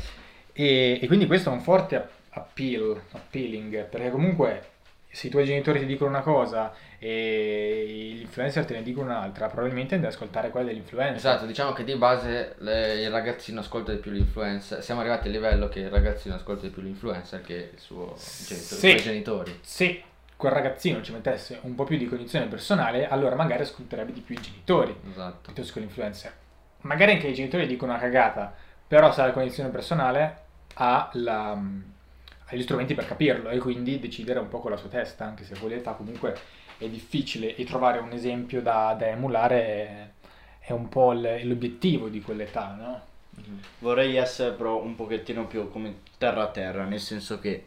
e, 0.52 0.98
e 1.00 1.06
quindi 1.06 1.26
questo 1.26 1.50
è 1.50 1.52
un 1.52 1.60
forte 1.60 1.96
app- 1.96 2.10
appeal, 2.30 3.00
appealing, 3.12 3.84
perché 3.86 4.10
comunque 4.10 4.66
se 5.10 5.26
i 5.26 5.30
tuoi 5.30 5.44
genitori 5.44 5.78
ti 5.80 5.84
dicono 5.86 6.08
una 6.08 6.22
cosa 6.22 6.72
e 6.98 7.84
gli 8.16 8.20
influencer 8.22 8.64
te 8.64 8.72
ne 8.74 8.82
dicono 8.82 9.10
un'altra, 9.10 9.48
probabilmente 9.48 9.94
andrai 9.94 10.10
ad 10.10 10.16
ascoltare 10.18 10.48
quella 10.48 10.66
dell'influencer. 10.68 11.16
Esatto, 11.16 11.44
diciamo 11.44 11.72
che 11.72 11.84
di 11.84 11.94
base 11.96 12.54
le- 12.58 13.02
il 13.02 13.10
ragazzino 13.10 13.60
ascolta 13.60 13.92
di 13.92 13.98
più 13.98 14.10
l'influencer. 14.10 14.82
Siamo 14.82 15.00
arrivati 15.00 15.26
al 15.26 15.34
livello 15.34 15.68
che 15.68 15.80
il 15.80 15.90
ragazzino 15.90 16.34
ascolta 16.36 16.62
di 16.66 16.72
più 16.72 16.80
l'influencer 16.80 17.42
che 17.42 17.70
il 17.74 17.78
suo 17.78 18.14
Sì. 18.16 18.54
i 18.54 18.56
suoi 18.56 18.96
genitori. 18.96 19.58
Se 19.62 20.02
quel 20.42 20.54
ragazzino 20.54 21.00
ci 21.02 21.12
mettesse 21.12 21.60
un 21.62 21.76
po' 21.76 21.84
più 21.84 21.96
di 21.96 22.08
cognizione 22.08 22.46
personale, 22.46 23.06
allora 23.06 23.36
magari 23.36 23.62
ascolterebbe 23.62 24.12
di 24.12 24.22
più 24.22 24.34
i 24.34 24.40
genitori 24.40 24.92
Esatto. 25.08 25.38
piuttosto 25.52 25.74
che 25.74 25.78
l'influencer. 25.78 26.32
Magari 26.80 27.12
anche 27.12 27.28
i 27.28 27.34
genitori 27.34 27.68
dicono 27.68 27.92
una 27.92 28.00
cagata, 28.00 28.52
però 28.88 29.12
se 29.12 29.20
ha 29.20 29.26
la 29.26 29.32
cognizione 29.32 29.68
personale 29.68 30.38
ha, 30.74 31.08
la- 31.12 31.52
ha 31.52 32.56
gli 32.56 32.62
strumenti 32.62 32.94
per 32.94 33.06
capirlo 33.06 33.50
e 33.50 33.58
quindi 33.58 34.00
decidere 34.00 34.40
un 34.40 34.48
po' 34.48 34.58
con 34.58 34.72
la 34.72 34.76
sua 34.76 34.88
testa, 34.88 35.24
anche 35.24 35.44
se 35.44 35.54
a 35.54 35.58
quell'età 35.60 35.92
comunque 35.92 36.36
è 36.76 36.88
difficile 36.88 37.54
e 37.54 37.62
trovare 37.64 37.98
un 37.98 38.10
esempio 38.10 38.60
da, 38.62 38.96
da 38.98 39.06
emulare 39.06 39.60
è, 39.64 40.08
è 40.58 40.72
un 40.72 40.88
po' 40.88 41.12
l'obiettivo 41.12 42.08
di 42.08 42.20
quell'età, 42.20 42.74
no? 42.76 43.00
vorrei 43.78 44.16
essere 44.16 44.50
però 44.50 44.82
un 44.82 44.96
pochettino 44.96 45.46
più 45.46 45.70
come 45.70 46.00
terra 46.18 46.42
a 46.42 46.50
terra, 46.50 46.82
nel 46.82 46.98
senso 46.98 47.38
che 47.38 47.66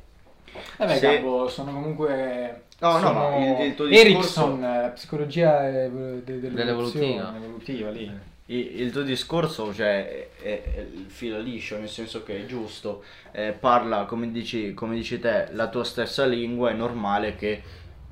Vabbè, 0.77 0.97
Se- 0.97 1.15
Gabbo, 1.15 1.47
sono 1.47 1.71
comunque... 1.73 2.63
No, 2.79 2.91
no, 2.93 2.99
sono 2.99 3.13
ma 3.29 3.37
il- 3.37 3.67
il 3.67 3.75
tuo 3.75 3.85
discorso- 3.85 4.09
Erickson, 4.09 4.63
eh, 4.63 4.81
la 4.81 4.87
psicologia 4.89 5.67
eh, 5.69 5.89
de- 5.89 6.39
dell'evoluzione, 6.39 7.05
Dell'evolutiva. 7.07 7.35
evolutiva 7.37 7.89
lì. 7.91 8.11
il, 8.47 8.81
il 8.81 8.91
tuo 8.91 9.01
discorso 9.01 9.73
cioè, 9.73 10.29
è, 10.41 10.61
è- 10.63 10.85
il 10.93 11.05
filo 11.07 11.39
liscio, 11.39 11.77
nel 11.77 11.87
senso 11.89 12.23
che 12.23 12.41
è 12.41 12.45
giusto, 12.45 13.03
eh, 13.31 13.53
parla 13.57 14.03
come 14.05 14.29
dici, 14.31 14.73
come 14.73 14.95
dici 14.95 15.19
te 15.19 15.47
la 15.51 15.67
tua 15.69 15.83
stessa 15.85 16.25
lingua, 16.25 16.69
è 16.69 16.73
normale 16.73 17.35
che 17.35 17.61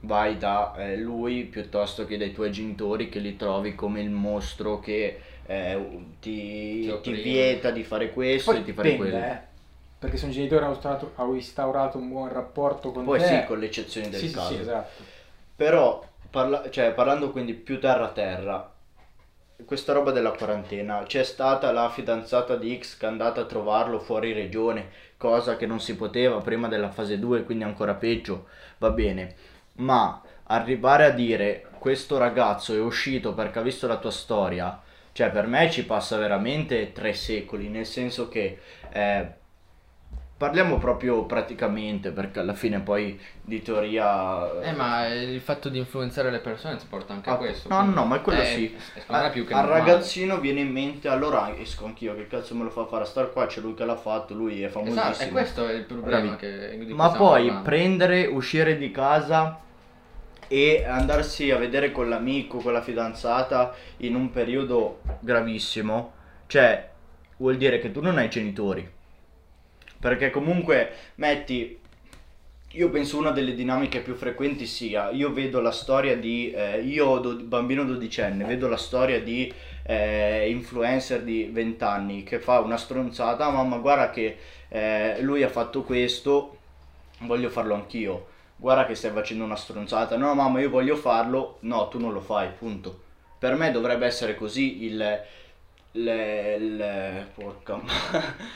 vai 0.02 0.38
da 0.38 0.74
eh, 0.78 0.98
lui 0.98 1.44
piuttosto 1.44 2.06
che 2.06 2.18
dai 2.18 2.32
tuoi 2.34 2.52
genitori 2.52 3.10
che 3.10 3.20
li 3.20 3.36
trovi 3.36 3.76
come 3.76 4.02
il 4.02 4.10
mostro 4.10 4.80
che 4.80 5.20
eh, 5.46 5.88
ti, 6.20 6.82
Ti 6.88 7.00
ti 7.02 7.12
vieta 7.22 7.70
di 7.72 7.84
fare 7.84 8.12
questo 8.12 8.52
Poi 8.52 8.62
e 8.62 8.64
di 8.64 8.72
fare 8.74 8.96
quello. 8.96 9.16
eh, 9.18 9.40
perché 10.03 10.17
se 10.17 10.25
un 10.25 10.31
genitore 10.31 10.65
ha 10.65 11.24
instaurato, 11.24 11.98
un 11.98 12.10
buon 12.10 12.27
rapporto 12.27 12.91
con 12.91 13.05
Poi 13.05 13.15
te... 13.15 13.25
sì, 13.25 13.43
con 13.43 13.60
le 13.60 13.65
eccezioni 13.67 14.10
del 14.10 14.19
Sì, 14.19 14.29
sì, 14.29 14.33
caso. 14.33 14.55
sì, 14.55 14.60
esatto. 14.60 15.03
Però, 15.55 16.05
parla- 16.29 16.69
cioè, 16.69 16.93
parlando 16.93 17.31
quindi 17.31 17.53
più 17.53 17.79
terra 17.79 18.05
a 18.05 18.12
terra, 18.12 18.72
questa 19.65 19.93
roba 19.93 20.12
della 20.12 20.31
quarantena, 20.31 21.03
c'è 21.03 21.24
stata 21.24 21.72
la 21.72 21.89
fidanzata 21.89 22.55
di 22.55 22.77
X 22.81 22.98
che 22.98 23.05
è 23.05 23.10
andata 23.10 23.41
a 23.41 23.45
trovarlo 23.45 24.00
fuori 24.00 24.33
regione, 24.33 24.89
cosa 25.17 25.55
che 25.57 25.65
non 25.65 25.79
si 25.79 25.95
poteva 25.95 26.39
prima 26.41 26.67
della 26.67 26.91
fase 26.91 27.19
2, 27.19 27.43
quindi 27.43 27.63
ancora 27.63 27.93
peggio, 27.95 28.48
va 28.79 28.91
bene. 28.91 29.36
Ma 29.75 30.22
arrivare 30.45 31.05
a 31.05 31.10
dire 31.12 31.67
questo 31.79 32.17
ragazzo 32.17 32.74
è 32.74 32.79
uscito 32.79 33.33
perché 33.33 33.60
ha 33.60 33.62
visto 33.62 33.88
la 33.88 33.98
tua 33.98 34.12
storia, 34.12 34.81
cioè 35.13 35.29
per 35.31 35.48
me 35.48 35.69
ci 35.72 35.86
passa 35.86 36.17
veramente 36.17 36.91
tre 36.91 37.13
secoli, 37.13 37.69
nel 37.69 37.86
senso 37.86 38.27
che 38.29 38.60
eh, 38.91 39.33
parliamo 40.36 40.78
proprio 40.78 41.25
praticamente, 41.25 42.12
perché 42.12 42.40
alla 42.40 42.54
fine 42.54 42.80
poi 42.82 43.20
di 43.42 43.62
teoria... 43.62 44.60
Eh, 44.62 44.74
ma 44.74 45.08
il 45.08 45.40
fatto 45.40 45.70
di 45.70 45.78
influenzare 45.78 46.32
le 46.32 46.40
persone 46.40 46.75
ti 46.78 46.86
porta 46.90 47.13
anche 47.13 47.30
Ah, 47.30 47.34
a 47.34 47.38
questo. 47.38 47.70
No, 47.70 47.84
no, 47.86 48.06
ma 48.06 48.20
quello 48.20 48.42
è- 48.42 48.46
sì. 48.46 48.75
me 49.08 49.30
più 49.32 49.46
che 49.46 49.54
al 49.54 49.62
normale. 49.62 49.80
ragazzino 49.80 50.40
viene 50.40 50.60
in 50.62 50.72
mente, 50.72 51.08
allora 51.08 51.56
esco 51.58 51.86
anch'io, 51.86 52.16
che 52.16 52.28
cazzo 52.28 52.56
me 52.56 52.63
lo 52.63 52.70
fa 52.70 52.86
fare 52.86 53.04
a 53.04 53.08
star 53.08 53.32
qua, 53.32 53.46
c'è 53.46 53.62
lui 53.62 53.74
che 53.74 53.86
l'ha 53.86 53.96
fatto, 53.96 54.34
lui 54.34 54.62
è 54.63 54.68
famosissimo. 54.68 55.10
Esatto, 55.10 55.24
e 55.24 55.30
questo 55.32 55.68
è 55.68 55.74
il 55.74 55.84
problema 55.84 56.36
che 56.36 56.78
Ma 56.90 57.12
poi 57.12 57.44
parlando. 57.46 57.62
prendere, 57.70 58.25
uscire 58.25 58.78
di 58.78 58.92
casa 58.92 59.60
e 60.48 60.84
andarsi 60.86 61.52
a 61.52 61.58
vedere 61.58 61.92
con 61.92 62.10
l'amico, 62.10 62.58
con 62.60 62.74
la 62.74 62.82
fidanzata 62.82 63.74
in 63.98 64.16
un 64.16 64.30
periodo 64.32 65.02
gravissimo, 65.22 66.13
cioè 66.48 66.90
vuol 67.38 67.58
dire 67.58 67.80
che 67.80 67.92
tu 67.92 68.02
non 68.02 68.18
hai 68.18 68.30
genitori. 68.30 68.93
Perché 70.03 70.31
comunque 70.31 70.91
metti 71.15 71.79
io 72.75 72.89
penso 72.89 73.17
una 73.17 73.31
delle 73.31 73.55
dinamiche 73.55 74.01
più 74.01 74.15
frequenti 74.15 74.65
sia, 74.65 75.12
io 75.12 75.31
vedo 75.31 75.62
la 75.62 75.72
storia 75.72 76.17
di, 76.17 76.51
eh, 76.51 76.81
io 76.81 77.19
do- 77.19 77.36
bambino 77.36 77.86
dodicenne, 77.86 78.43
vedo 78.43 78.67
la 78.67 78.75
storia 78.77 79.22
di 79.22 79.53
eh, 79.86 80.50
influencer 80.50 81.22
di 81.22 81.50
20 81.53 81.83
anni 81.86 82.24
che 82.24 82.39
fa 82.39 82.60
una 82.60 82.75
stronzata, 82.77 83.45
"Ah, 83.45 83.51
mamma 83.51 83.77
guarda 83.77 84.10
che 84.10 84.38
eh, 84.69 85.22
lui 85.22 85.43
ha 85.43 85.50
fatto 85.50 85.83
questo, 85.83 86.57
voglio 87.19 87.50
farlo 87.50 87.74
anch'io, 87.75 88.27
guarda 88.57 88.86
che 88.86 88.95
stai 88.95 89.12
facendo 89.12 89.45
una 89.45 89.55
stronzata, 89.55 90.17
no 90.17 90.33
mamma 90.36 90.60
io 90.60 90.69
voglio 90.69 90.95
farlo, 90.98 91.57
no 91.62 91.88
tu 91.88 92.00
non 92.00 92.12
lo 92.12 92.19
fai, 92.22 92.50
punto. 92.57 93.01
Per 93.39 93.55
me 93.55 93.72
dovrebbe 93.72 94.05
essere 94.05 94.36
così 94.36 94.83
il... 94.83 95.22
Le, 95.96 96.58
le- 96.58 97.28
porca... 97.36 97.80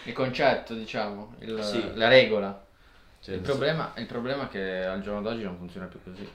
Il 0.05 0.13
concetto, 0.13 0.73
diciamo, 0.73 1.35
il- 1.39 1.61
Sì. 1.61 1.91
la 1.95 2.07
regola. 2.07 2.65
Sì, 3.19 3.31
il, 3.31 3.37
sì. 3.37 3.41
problema, 3.43 3.93
il 3.97 4.05
problema 4.05 4.43
è 4.45 4.47
che 4.47 4.83
al 4.85 5.01
giorno 5.01 5.21
d'oggi 5.21 5.43
non 5.43 5.57
funziona 5.57 5.85
più 5.87 5.99
così. 6.03 6.27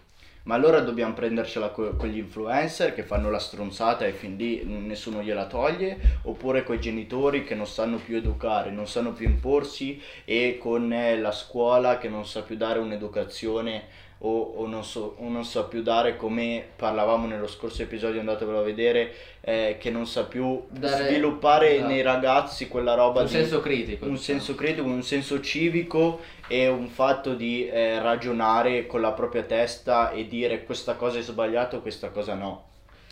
Ma 0.45 0.55
allora 0.57 0.81
dobbiamo 0.81 1.15
prendercela 1.15 1.69
co- 1.71 1.95
con 1.95 2.09
gli 2.09 2.19
influencer 2.19 2.95
che 2.95 3.05
fanno 3.05 3.31
la 3.31 3.39
stronzata 3.39 4.05
e 4.05 4.13
fin 4.13 4.37
lì 4.37 4.65
nessuno 4.65 5.23
gliela 5.23 5.47
toglie, 5.47 5.99
oppure 6.23 6.65
con 6.65 6.75
i 6.77 6.81
genitori 6.81 7.45
che 7.45 7.55
non 7.55 7.67
sanno 7.67 7.97
più 7.99 8.17
educare, 8.17 8.71
non 8.71 8.89
sanno 8.89 9.13
più 9.13 9.27
imporsi 9.27 10.01
e 10.25 10.59
con 10.61 10.93
eh, 10.93 11.19
la 11.19 11.33
scuola 11.33 11.99
che 11.99 12.09
non 12.09 12.27
sa 12.27 12.43
più 12.43 12.57
dare 12.57 12.81
un'educazione 12.81 13.85
o, 14.25 14.41
o 14.57 14.67
non, 14.67 14.85
so- 14.85 15.17
o 15.19 15.29
non 15.29 15.45
sa 15.45 15.65
più 15.65 15.83
dare 15.83 16.17
come 16.17 16.65
parlavamo 16.77 17.27
nello 17.27 17.47
scorso 17.49 17.83
episodio, 17.83 18.21
andatevelo 18.21 18.61
a 18.61 18.63
vedere, 18.63 19.13
eh, 19.41 19.77
che 19.81 19.91
non 19.91 20.07
sa 20.07 20.25
più 20.25 20.63
Dare- 20.69 21.07
sviluppare 21.07 21.75
esatto. 21.75 21.89
nei 21.89 22.03
ragazzi 22.03 22.69
quella 22.69 22.95
roba 22.95 23.21
Un 23.21 23.27
di 23.27 23.33
senso 23.33 23.61
critico. 23.61 24.05
un 24.05 24.13
diciamo. 24.13 24.39
senso 24.39 24.55
critico, 24.55 24.87
un 24.87 25.03
senso 25.03 25.41
civico 25.41 26.21
e 26.47 26.69
un 26.69 26.89
fatto 26.89 27.35
di 27.35 27.69
eh, 27.69 27.99
ragionare 28.01 28.87
con 28.87 29.01
la 29.01 29.13
propria 29.13 29.43
testa 29.43 30.11
e 30.13 30.27
dire 30.29 30.65
questa 30.65 30.95
cosa 30.95 31.19
è 31.19 31.23
sbagliato, 31.23 31.81
questa 31.81 32.11
cosa 32.11 32.35
no. 32.35 32.67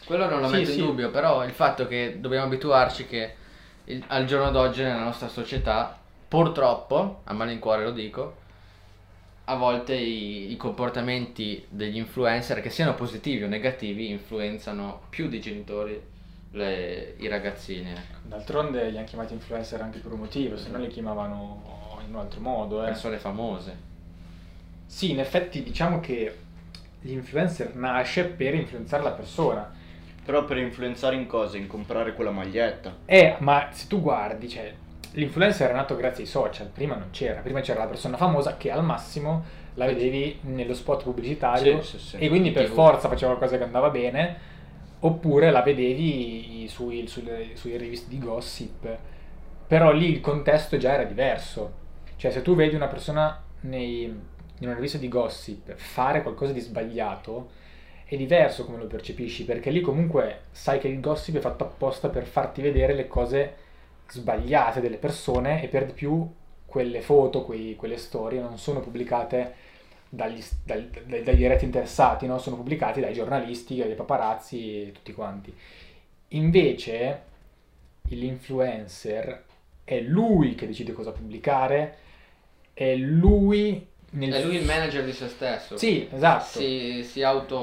Quello 0.05 0.29
non 0.29 0.41
lo 0.41 0.47
Sì, 0.49 0.55
metto 0.57 0.71
sì. 0.71 0.79
in 0.81 0.87
dubbio, 0.87 1.11
però 1.11 1.45
il 1.45 1.53
fatto 1.53 1.87
che 1.87 2.17
dobbiamo 2.21 2.47
abituarci 2.47 3.07
che 3.07 3.35
il- 3.87 4.05
al 4.09 4.25
giorno 4.27 4.51
d'oggi 4.53 4.83
nella 4.83 5.03
nostra 5.03 5.27
società, 5.29 5.99
purtroppo, 6.29 7.21
a 7.25 7.33
malincuore 7.33 7.83
lo 7.85 7.91
dico, 7.91 8.35
a 9.51 9.57
volte 9.57 9.95
i, 9.95 10.53
i 10.53 10.57
comportamenti 10.57 11.65
degli 11.69 11.97
influencer, 11.97 12.61
che 12.61 12.71
siano 12.71 12.95
positivi 12.95 13.43
o 13.43 13.49
negativi, 13.49 14.09
influenzano 14.09 15.01
più 15.11 15.29
dei 15.29 15.41
genitori 15.41 16.01
le- 16.53 17.15
i 17.19 17.27
ragazzini. 17.27 17.91
ecco. 17.91 18.19
D'altronde 18.23 18.91
li 18.91 18.97
hanno 18.97 19.07
chiamati 19.07 19.35
influencer 19.35 19.81
anche 19.83 19.99
per 19.99 20.13
un 20.13 20.21
motivo, 20.21 20.57
se 20.57 20.71
no 20.71 20.79
li 20.79 20.87
chiamavano 20.87 21.99
in 22.07 22.15
un 22.15 22.21
altro 22.21 22.41
modo. 22.41 22.83
Eh. 22.83 22.87
Persone 22.87 23.19
famose. 23.19 23.89
Sì, 24.87 25.11
in 25.11 25.19
effetti 25.19 25.63
diciamo 25.65 25.99
che 25.99 26.33
l'influencer 27.01 27.75
nasce 27.75 28.27
per 28.27 28.55
influenzare 28.55 29.03
la 29.03 29.13
persona. 29.13 29.79
Però 30.25 30.45
per 30.45 30.59
influenzare 30.59 31.17
in 31.17 31.27
cosa? 31.27 31.57
In 31.57 31.67
comprare 31.67 32.15
quella 32.15 32.31
maglietta. 32.31 32.99
Eh, 33.05 33.37
ma 33.41 33.69
se 33.73 33.89
tu 33.89 34.01
guardi, 34.01 34.49
cioè, 34.49 34.73
l'influencer 35.13 35.71
è 35.71 35.73
nato 35.73 35.97
grazie 35.97 36.25
ai 36.25 36.29
social, 36.29 36.69
prima 36.69 36.95
non 36.95 37.09
c'era, 37.11 37.41
prima 37.41 37.61
c'era 37.61 37.81
la 37.81 37.87
persona 37.87 38.17
famosa 38.17 38.57
che 38.57 38.71
al 38.71 38.85
massimo 38.85 39.45
la 39.75 39.87
vedevi 39.87 40.39
nello 40.43 40.75
spot 40.75 41.03
pubblicitario 41.05 41.81
Sì, 41.83 41.99
sì, 41.99 41.99
sì. 41.99 42.17
e 42.19 42.29
quindi 42.29 42.51
per 42.51 42.67
TV. 42.67 42.73
forza 42.75 43.09
faceva 43.09 43.35
qualcosa 43.35 43.57
che 43.59 43.65
andava 43.65 43.91
bene, 43.91 44.37
oppure 45.01 45.51
la 45.51 45.63
vedevi 45.63 46.67
sui, 46.69 47.07
sulle, 47.07 47.51
sui 47.55 47.77
riviste 47.77 48.09
di 48.09 48.19
gossip, 48.19 48.99
però 49.67 49.93
lì 49.93 50.11
il 50.11 50.21
contesto 50.21 50.77
già 50.77 50.93
era 50.95 51.05
diverso, 51.05 51.73
cioè 52.17 52.31
se 52.31 52.43
tu 52.43 52.55
vedi 52.55 52.75
una 52.75 52.89
persona 52.89 53.43
nei- 53.61 54.05
in 54.05 54.67
una 54.67 54.75
rivista 54.75 54.99
di 54.99 55.09
gossip 55.09 55.73
fare 55.75 56.23
qualcosa 56.23 56.53
di 56.53 56.61
sbagliato, 56.61 57.51
è 58.05 58.17
diverso 58.17 58.65
come 58.65 58.79
lo 58.79 58.87
percepisci, 58.87 59.45
perché 59.45 59.71
lì 59.71 59.81
comunque 59.81 60.43
sai 60.51 60.79
che 60.81 60.89
il 60.89 61.01
gossip 61.01 61.37
è 61.37 61.41
fatto 61.41 61.65
apposta 61.65 62.09
per 62.09 62.25
farti 62.27 62.61
vedere 62.61 62.93
le 62.93 63.07
cose 63.09 63.55
sbagliate 64.11 64.81
delle 64.81 64.97
persone 64.97 65.63
e 65.63 65.69
per 65.69 65.87
di 65.87 65.93
più 65.93 66.29
quelle 66.67 67.01
foto, 67.01 67.45
quei- 67.45 67.77
quelle 67.77 67.97
storie 67.97 68.41
non 68.41 68.59
sono 68.59 68.81
pubblicate 68.81 69.55
dagli, 70.09 70.43
dai, 70.65 70.91
dai 71.07 71.37
diretti 71.37 71.65
interessati, 71.65 72.27
no? 72.27 72.39
sono 72.39 72.57
pubblicati 72.57 73.01
dai 73.01 73.13
giornalisti, 73.15 73.77
dai 73.77 73.95
paparazzi 73.95 74.91
tutti 74.93 75.13
quanti. 75.13 75.55
Invece 76.29 77.23
l'influencer 78.09 79.45
è 79.85 80.01
lui 80.01 80.55
che 80.55 80.67
decide 80.67 80.93
cosa 80.93 81.13
pubblicare, 81.13 81.97
è 82.73 82.95
lui 82.95 83.87
nel 84.13 84.33
È 84.33 84.45
lui 84.45 84.57
il 84.57 84.65
manager 84.65 85.05
di 85.05 85.13
se 85.13 85.29
stesso. 85.29 85.77
Sì, 85.77 86.09
esatto. 86.13 86.59
Si, 86.59 87.05
si 87.05 87.23
auto... 87.23 87.57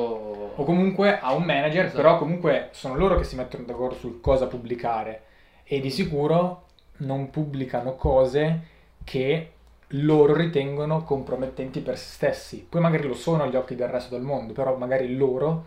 O 0.56 0.64
comunque 0.64 1.20
ha 1.20 1.34
un 1.34 1.44
manager, 1.44 1.86
Esatto. 1.86 2.02
però 2.02 2.18
comunque 2.18 2.70
sono 2.72 2.96
loro 2.96 3.18
che 3.18 3.26
si 3.26 3.36
mettono 3.36 3.66
d'accordo 3.66 3.96
sul 3.96 4.22
cosa 4.22 4.48
pubblicare 4.48 5.24
e 5.68 5.80
di 5.80 5.92
sicuro 5.92 6.64
non 6.98 7.30
pubblicano 7.30 7.96
cose 7.96 8.76
che 9.04 9.52
loro 9.92 10.36
ritengono 10.36 11.04
compromettenti 11.04 11.80
per 11.80 11.98
se 11.98 12.12
stessi. 12.14 12.66
Poi 12.68 12.82
magari 12.82 13.08
lo 13.08 13.14
sono 13.14 13.44
agli 13.44 13.56
occhi 13.56 13.76
del 13.76 13.88
resto 13.90 14.16
del 14.16 14.24
mondo, 14.24 14.54
però 14.54 14.76
magari 14.78 15.16
loro 15.16 15.66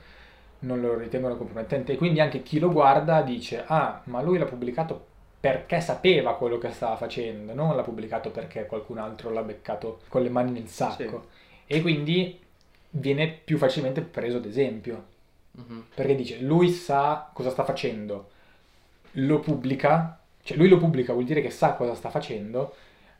non 0.61 0.80
lo 0.80 0.97
ritengono 0.97 1.37
compromettente 1.37 1.92
e 1.92 1.97
quindi 1.97 2.21
anche 2.21 2.42
chi 2.42 2.59
lo 2.59 2.71
guarda 2.71 3.23
dice 3.23 3.64
"Ah, 3.66 4.02
ma 4.04 4.21
lui 4.21 4.37
l'ha 4.38 4.45
pubblicato 4.45 5.07
perché 5.40 5.80
sapeva 5.80 6.35
quello 6.35 6.59
che 6.59 6.71
stava 6.71 6.97
facendo, 6.97 7.54
non 7.54 7.75
l'ha 7.75 7.83
pubblicato 7.83 8.30
perché 8.30 8.66
qualcun 8.66 8.99
altro 8.99 9.30
l'ha 9.30 9.42
beccato 9.42 10.00
con 10.09 10.23
le 10.23 10.28
mani 10.28 10.50
nel 10.50 10.69
sacco". 10.69 11.26
E 11.66 11.80
quindi 11.80 12.38
viene 12.90 13.28
più 13.28 13.57
facilmente 13.59 14.02
preso 14.02 14.38
ad 14.38 14.45
esempio. 14.45 15.04
Mhm. 15.52 15.87
Perché 15.95 16.14
dice, 16.14 16.40
lui 16.40 16.71
sa 16.71 17.30
cosa 17.33 17.50
sta 17.50 17.64
facendo, 17.64 18.30
lo 19.12 19.40
pubblica, 19.40 20.19
cioè 20.43 20.57
lui 20.57 20.69
lo 20.69 20.79
pubblica 20.79 21.12
vuol 21.12 21.25
dire 21.25 21.43
che 21.43 21.50
sa 21.50 21.75
cosa 21.75 21.95
sta 21.95 22.11
facendo 22.11 22.75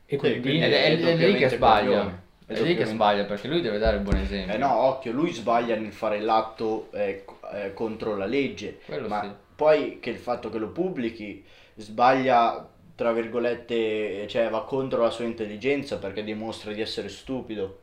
e 0.05 0.17
quindi... 0.17 0.59
è, 0.59 0.69
è- 0.69 0.99
è 0.99 1.17
è 1.17 1.27
lì 1.27 1.35
che 1.35 1.49
sbaglia. 1.49 2.19
È 2.45 2.61
lì 2.61 2.75
che 2.75 2.85
sbaglia 2.85 3.23
perché 3.25 3.47
lui 3.47 3.61
deve 3.61 3.77
dare 3.77 3.97
il 3.97 4.03
buon 4.03 4.17
esempio. 4.17 4.53
Eh 4.53 4.57
no, 4.57 4.73
occhio, 4.73 5.11
lui 5.13 5.31
sbaglia 5.31 5.75
nel 5.75 5.93
fare 5.93 6.19
l'atto 6.19 6.89
eh, 6.91 7.23
eh, 7.53 7.73
contro 7.73 8.15
la 8.17 8.25
legge, 8.25 8.79
Quello 8.85 9.07
ma 9.07 9.21
sì. 9.21 9.29
poi 9.55 9.99
che 9.99 10.09
il 10.09 10.17
fatto 10.17 10.49
che 10.49 10.57
lo 10.57 10.69
pubblichi 10.69 11.43
sbaglia, 11.75 12.67
tra 12.95 13.13
virgolette, 13.13 14.27
cioè 14.27 14.49
va 14.49 14.65
contro 14.65 15.01
la 15.01 15.09
sua 15.09 15.23
intelligenza 15.25 15.97
perché 15.97 16.23
dimostra 16.23 16.73
di 16.73 16.81
essere 16.81 17.07
stupido. 17.07 17.79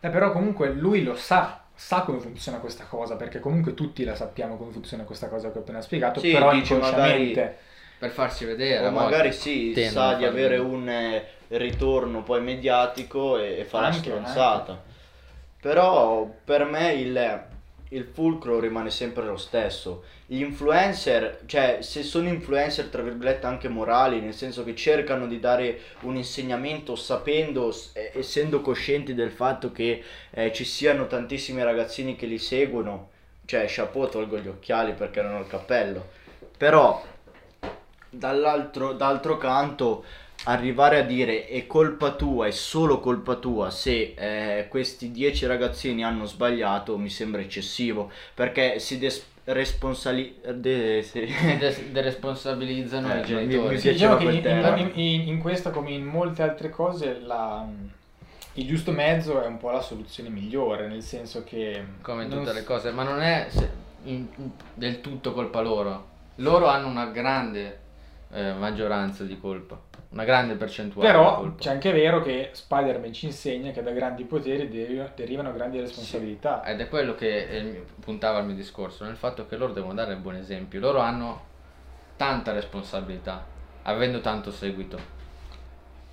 Beh, 0.00 0.10
però 0.10 0.32
comunque 0.32 0.72
lui 0.72 1.02
lo 1.02 1.14
sa, 1.14 1.61
sa 1.84 2.02
come 2.02 2.20
funziona 2.20 2.58
questa 2.58 2.84
cosa, 2.84 3.16
perché 3.16 3.40
comunque 3.40 3.74
tutti 3.74 4.04
la 4.04 4.14
sappiamo 4.14 4.56
come 4.56 4.70
funziona 4.70 5.02
questa 5.02 5.26
cosa 5.26 5.50
che 5.50 5.58
ho 5.58 5.60
appena 5.62 5.80
spiegato, 5.82 6.20
Sì, 6.20 6.30
però 6.30 6.52
dice 6.52 6.74
inconsciamente... 6.74 7.58
Per 7.98 8.10
farsi 8.10 8.44
vedere. 8.44 8.86
O 8.86 8.90
magari 8.90 9.32
sì, 9.32 9.72
tendono 9.72 10.10
sa 10.10 10.16
di 10.16 10.24
avere 10.24 10.58
un 10.58 10.88
eh, 10.88 11.24
ritorno 11.48 12.22
poi 12.22 12.40
mediatico 12.40 13.38
e, 13.38 13.58
e 13.58 13.64
fa 13.64 13.80
la 13.80 13.86
Anche, 13.86 13.98
stronzata. 13.98 14.82
Però 15.60 16.28
per 16.44 16.64
me 16.64 16.92
il, 16.94 17.44
il 17.92 18.08
fulcro 18.12 18.58
rimane 18.58 18.90
sempre 18.90 19.24
lo 19.24 19.36
stesso. 19.36 20.04
Gli 20.26 20.40
influencer, 20.40 21.40
cioè 21.46 21.78
se 21.80 22.02
sono 22.02 22.28
influencer 22.28 22.86
tra 22.86 23.02
virgolette 23.02 23.46
anche 23.46 23.68
morali, 23.68 24.20
nel 24.20 24.34
senso 24.34 24.64
che 24.64 24.74
cercano 24.74 25.26
di 25.26 25.38
dare 25.38 25.78
un 26.00 26.16
insegnamento 26.16 26.96
sapendo, 26.96 27.74
essendo 27.92 28.60
coscienti 28.60 29.14
del 29.14 29.30
fatto 29.30 29.72
che 29.72 30.02
eh, 30.30 30.52
ci 30.52 30.64
siano 30.64 31.06
tantissimi 31.06 31.62
ragazzini 31.62 32.16
che 32.16 32.26
li 32.26 32.38
seguono, 32.38 33.10
cioè 33.44 33.66
chapeau 33.68 34.08
tolgo 34.08 34.38
gli 34.38 34.48
occhiali 34.48 34.92
perché 34.92 35.20
non 35.20 35.34
ho 35.34 35.40
il 35.40 35.46
cappello. 35.46 36.08
Però 36.56 37.04
dall'altro, 38.08 38.92
d'altro 38.92 39.36
canto 39.36 40.04
arrivare 40.44 40.98
a 40.98 41.02
dire 41.02 41.46
è 41.46 41.66
colpa 41.66 42.12
tua, 42.12 42.46
è 42.46 42.50
solo 42.50 42.98
colpa 43.00 43.36
tua 43.36 43.70
se 43.70 44.14
eh, 44.16 44.66
questi 44.68 45.10
10 45.12 45.46
ragazzini 45.46 46.02
hanno 46.04 46.24
sbagliato 46.24 46.98
mi 46.98 47.08
sembra 47.10 47.40
eccessivo 47.40 48.10
perché 48.34 48.78
si 48.80 48.98
des- 48.98 49.24
responsali- 49.44 50.36
de- 50.54 51.02
si- 51.02 51.26
des- 51.58 51.82
deresponsabilizzano 51.90 53.12
Eh, 53.12 53.16
i 53.16 53.20
mi- 53.20 53.24
genitori. 53.26 53.74
mi 53.76 53.80
piaceva 53.80 54.16
diciamo 54.16 54.40
che 54.40 54.48
in, 54.48 54.76
in- 54.78 54.90
in- 55.22 55.28
in 55.28 55.38
questa 55.40 55.70
come 55.70 55.90
in 55.92 56.04
molte 56.04 56.42
altre 56.42 56.70
cose 56.70 57.20
la- 57.20 57.64
il 58.54 58.66
giusto 58.66 58.92
mezzo 58.92 59.40
è 59.42 59.46
un 59.46 59.56
po' 59.58 59.70
la 59.70 59.80
soluzione 59.80 60.28
migliore, 60.28 60.86
nel 60.86 61.02
senso 61.02 61.42
che... 61.42 61.82
come 62.02 62.24
in 62.24 62.30
tutte 62.30 62.50
s- 62.50 62.54
le 62.54 62.64
cose, 62.64 62.90
ma 62.90 63.02
non 63.02 63.20
è 63.22 63.46
se- 63.48 63.70
in- 64.04 64.26
in- 64.36 64.50
del 64.74 65.00
tutto 65.00 65.32
colpa 65.32 65.60
loro. 65.62 66.08
Loro 66.36 66.66
hanno 66.66 66.86
una 66.88 67.06
grande 67.06 67.78
eh, 68.32 68.52
maggioranza 68.54 69.24
di 69.24 69.38
colpa, 69.38 69.80
una 70.10 70.24
grande 70.24 70.54
percentuale 70.54 71.10
Però 71.10 71.54
c'è 71.56 71.70
anche 71.70 71.92
vero 71.92 72.22
che 72.22 72.50
Spider-Man 72.52 73.12
ci 73.12 73.26
insegna 73.26 73.70
che 73.72 73.82
da 73.82 73.92
grandi 73.92 74.24
poteri 74.24 74.68
deri- 74.68 75.10
derivano 75.14 75.52
grandi 75.52 75.80
responsabilità. 75.80 76.64
Ed 76.64 76.80
è 76.80 76.88
quello 76.88 77.14
che 77.14 77.48
è 77.48 77.54
il 77.54 77.64
mio- 77.66 77.84
puntava 78.00 78.38
al 78.38 78.46
mio 78.46 78.54
discorso, 78.54 79.04
nel 79.04 79.16
fatto 79.16 79.46
che 79.46 79.56
loro 79.56 79.72
devono 79.72 79.94
dare 79.94 80.12
il 80.14 80.18
buon 80.20 80.36
esempio. 80.36 80.80
Loro 80.80 81.00
hanno 81.00 81.50
tanta 82.16 82.52
responsabilità, 82.52 83.44
avendo 83.82 84.20
tanto 84.20 84.50
seguito. 84.50 85.20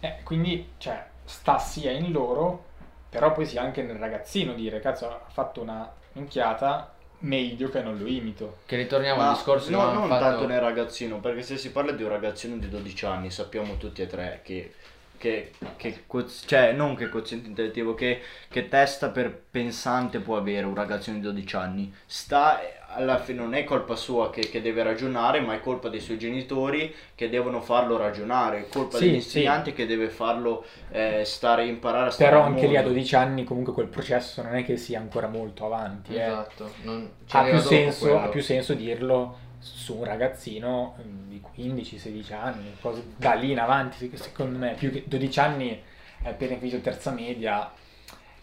Eh, 0.01 0.21
quindi, 0.23 0.73
cioè, 0.77 1.05
sta 1.23 1.57
sia 1.59 1.91
in 1.91 2.11
loro, 2.11 2.65
però 3.09 3.31
poi 3.33 3.45
sia 3.45 3.61
anche 3.61 3.81
nel 3.83 3.97
ragazzino 3.97 4.53
dire, 4.53 4.79
cazzo, 4.79 5.07
ha 5.09 5.29
fatto 5.29 5.61
una 5.61 5.91
minchiata, 6.13 6.93
meglio 7.19 7.69
che 7.69 7.81
non 7.81 7.97
lo 7.97 8.07
imito. 8.07 8.59
Che 8.65 8.75
ritorniamo 8.75 9.21
Ma 9.21 9.29
al 9.29 9.35
discorso 9.35 9.69
no, 9.71 9.88
che 9.88 9.93
non 9.93 10.07
fatto... 10.07 10.23
tanto 10.23 10.47
nel 10.47 10.59
ragazzino, 10.59 11.19
perché 11.19 11.41
se 11.41 11.57
si 11.57 11.71
parla 11.71 11.91
di 11.91 12.03
un 12.03 12.09
ragazzino 12.09 12.57
di 12.57 12.69
12 12.69 13.05
anni, 13.05 13.31
sappiamo 13.31 13.77
tutti 13.77 14.01
e 14.01 14.07
tre 14.07 14.41
che, 14.43 14.73
che, 15.19 15.51
che 15.77 16.05
cioè 16.47 16.71
non 16.71 16.95
che 16.95 17.09
quoziente 17.09 17.47
intellettivo, 17.49 17.93
che, 17.93 18.21
che 18.49 18.67
testa 18.69 19.09
per 19.09 19.31
pensante 19.51 20.19
può 20.19 20.38
avere 20.38 20.65
un 20.65 20.73
ragazzino 20.73 21.17
di 21.17 21.21
12 21.23 21.55
anni. 21.55 21.93
Sta, 22.07 22.59
alla 22.88 23.19
fine 23.19 23.39
non 23.39 23.53
è 23.53 23.63
colpa 23.63 23.95
sua 23.95 24.31
che, 24.31 24.49
che 24.49 24.61
deve 24.61 24.81
ragionare, 24.83 25.41
ma 25.41 25.53
è 25.53 25.59
colpa 25.61 25.89
dei 25.89 25.99
suoi 25.99 26.17
genitori 26.17 26.93
che 27.15 27.29
devono 27.29 27.61
farlo 27.61 27.97
ragionare, 27.97 28.61
è 28.61 28.69
colpa 28.69 28.97
Sì, 28.97 29.03
degli 29.03 29.09
sì. 29.11 29.15
insegnanti 29.15 29.73
che 29.73 29.85
deve 29.85 30.09
farlo 30.09 30.65
eh, 30.89 31.23
stare, 31.25 31.65
imparare 31.67 32.07
a 32.07 32.11
stare 32.11 32.31
Però 32.31 32.41
anche 32.43 32.67
lì 32.67 32.75
a 32.75 32.81
mondo. 32.81 32.89
12 32.93 33.15
anni 33.15 33.43
comunque 33.45 33.73
quel 33.73 33.88
processo 33.88 34.41
non 34.43 34.55
è 34.55 34.63
che 34.63 34.77
sia 34.77 34.99
ancora 34.99 35.27
molto 35.27 35.65
avanti. 35.65 36.13
eh. 36.15 36.21
Esatto, 36.21 36.73
non... 36.83 37.11
ci 37.25 37.38
Ha, 37.38 37.43
più 37.45 37.59
senso, 37.59 38.19
ha 38.19 38.27
più 38.29 38.41
senso 38.41 38.73
dirlo 38.73 39.47
su 39.59 39.95
un 39.97 40.03
ragazzino 40.05 40.95
mm, 41.01 41.29
di 41.29 41.41
15-16 41.55 42.33
anni, 42.33 42.75
cose- 42.81 43.03
da 43.17 43.33
lì 43.33 43.51
in 43.51 43.59
avanti 43.59 44.09
secondo 44.15 44.57
me, 44.57 44.73
più 44.75 44.91
che 44.91 45.03
12 45.05 45.39
anni 45.39 45.81
è 46.21 46.29
appena 46.29 46.57
finito 46.57 46.79
terza 46.79 47.11
media, 47.11 47.71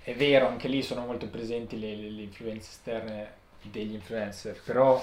è 0.02 0.14
vero, 0.14 0.46
anche 0.48 0.68
lì 0.68 0.82
sono 0.82 1.04
molto 1.04 1.26
presenti 1.28 1.78
le, 1.78 1.94
le- 1.96 2.10
le 2.10 2.22
influenze 2.22 2.70
esterne 2.70 3.30
degli 3.62 3.94
influencer, 3.94 4.60
però 4.64 5.02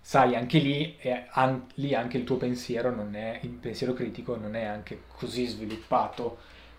sai, 0.00 0.36
anche 0.36 0.58
lì, 0.58 0.96
è, 0.98 1.26
an- 1.30 1.66
lì 1.74 1.94
anche 1.94 2.18
il 2.18 2.24
tuo 2.24 2.36
pensiero 2.36 2.94
non 2.94 3.14
è, 3.16 3.38
il 3.42 3.48
pensiero 3.50 3.92
critico 3.94 4.36
non 4.36 4.54
è 4.54 4.64
anche 4.64 5.02
così 5.16 5.46
sviluppato 5.46 6.38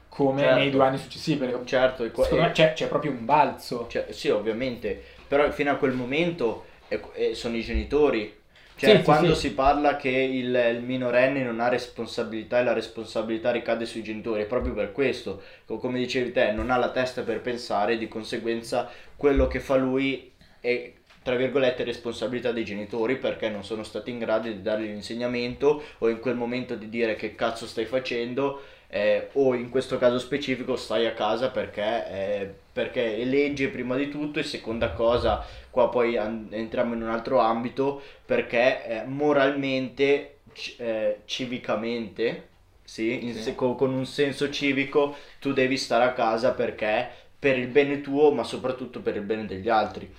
come 0.09 0.41
Certo. 0.41 0.55
nei 0.59 0.69
due 0.69 0.83
anni 0.85 0.97
successivi, 0.97 1.39
perché 1.39 1.65
Certo, 1.65 2.09
qua- 2.11 2.27
e- 2.29 2.51
c'è, 2.51 2.73
c'è 2.73 2.87
proprio 2.87 3.11
un 3.11 3.25
balzo. 3.25 3.87
Cioè, 3.89 4.11
sì, 4.11 4.29
ovviamente, 4.29 5.01
però 5.27 5.51
fino 5.51 5.71
a 5.71 5.75
quel 5.75 5.93
momento 5.93 6.65
è- 6.87 6.99
è- 7.13 7.33
sono 7.33 7.55
i 7.57 7.61
genitori. 7.63 8.33
Cioè, 8.77 9.01
Sì, 9.01 9.03
sì, 9.03 9.13
quando 9.13 9.33
sì. 9.35 9.35
si 9.35 9.53
parla 9.53 9.95
che 9.95 10.09
il, 10.09 10.53
il 10.75 10.81
minorenne 10.83 11.43
non 11.43 11.61
ha 11.61 11.69
responsabilità 11.69 12.59
e 12.59 12.63
la 12.63 12.73
responsabilità 12.73 13.51
ricade 13.51 13.85
sui 13.85 14.03
genitori, 14.03 14.41
è 14.43 14.45
proprio 14.45 14.73
per 14.73 14.91
questo. 14.91 15.41
Co- 15.65 15.77
Come 15.77 15.97
dicevi 15.99 16.31
te, 16.33 16.51
non 16.51 16.69
ha 16.69 16.77
la 16.77 16.91
testa 16.91 17.21
per 17.23 17.39
pensare, 17.41 17.97
di 17.97 18.07
conseguenza 18.09 18.89
quello 19.15 19.47
che 19.47 19.59
fa 19.61 19.75
lui 19.77 20.33
è, 20.59 20.91
tra 21.23 21.35
virgolette, 21.35 21.83
responsabilità 21.85 22.51
dei 22.51 22.65
genitori 22.65 23.17
perché 23.17 23.49
non 23.49 23.63
sono 23.63 23.83
stati 23.83 24.11
in 24.11 24.19
grado 24.19 24.47
di 24.49 24.61
dargli 24.61 24.85
l'insegnamento 24.87 25.81
o 25.99 26.09
in 26.09 26.19
quel 26.19 26.35
momento 26.35 26.75
di 26.75 26.89
dire 26.89 27.15
che 27.15 27.33
cazzo 27.35 27.65
stai 27.67 27.85
facendo 27.85 28.61
eh, 28.89 29.29
o 29.33 29.53
in 29.55 29.69
questo 29.69 29.97
caso 29.97 30.19
specifico 30.19 30.75
stai 30.75 31.05
a 31.05 31.13
casa 31.13 31.49
perché, 31.49 32.07
eh, 32.09 32.53
perché 32.75 33.23
legge 33.23 33.69
prima 33.69 33.95
di 33.95 34.09
tutto 34.09 34.39
e 34.39 34.43
seconda 34.43 34.91
cosa, 34.91 35.45
qua 35.69 35.89
poi 35.89 36.17
an- 36.17 36.47
entriamo 36.51 36.93
in 36.93 37.03
un 37.03 37.09
altro 37.09 37.39
ambito, 37.39 38.01
perché 38.25 38.85
eh, 38.85 39.03
moralmente, 39.05 40.39
ci- 40.53 40.75
eh, 40.77 41.21
civicamente, 41.25 42.49
sì, 42.83 43.31
Sì. 43.33 43.41
se- 43.41 43.55
co- 43.55 43.75
con 43.75 43.93
un 43.93 44.05
senso 44.05 44.49
civico, 44.49 45.15
tu 45.39 45.53
devi 45.53 45.77
stare 45.77 46.03
a 46.03 46.11
casa 46.13 46.51
perché 46.51 47.09
per 47.39 47.57
il 47.57 47.67
bene 47.67 48.01
tuo, 48.01 48.31
ma 48.31 48.43
soprattutto 48.43 48.99
per 48.99 49.15
il 49.15 49.21
bene 49.21 49.45
degli 49.45 49.69
altri. 49.69 50.13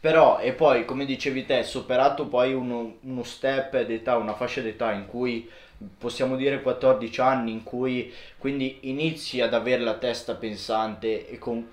Però, 0.00 0.40
e 0.40 0.52
poi, 0.52 0.84
come 0.84 1.04
dicevi 1.04 1.46
te, 1.46 1.62
superato 1.62 2.26
poi 2.26 2.52
uno, 2.52 2.96
uno 3.02 3.22
step 3.22 3.82
d'età, 3.84 4.16
una 4.16 4.34
fascia 4.34 4.60
d'età 4.60 4.92
in 4.92 5.06
cui 5.06 5.48
possiamo 5.98 6.36
dire 6.36 6.62
14 6.62 7.20
anni, 7.20 7.52
in 7.52 7.62
cui 7.62 8.12
quindi 8.38 8.78
inizi 8.82 9.40
ad 9.40 9.54
avere 9.54 9.82
la 9.82 9.94
testa 9.94 10.34
pensante 10.34 11.28
e 11.28 11.38
con, 11.38 11.66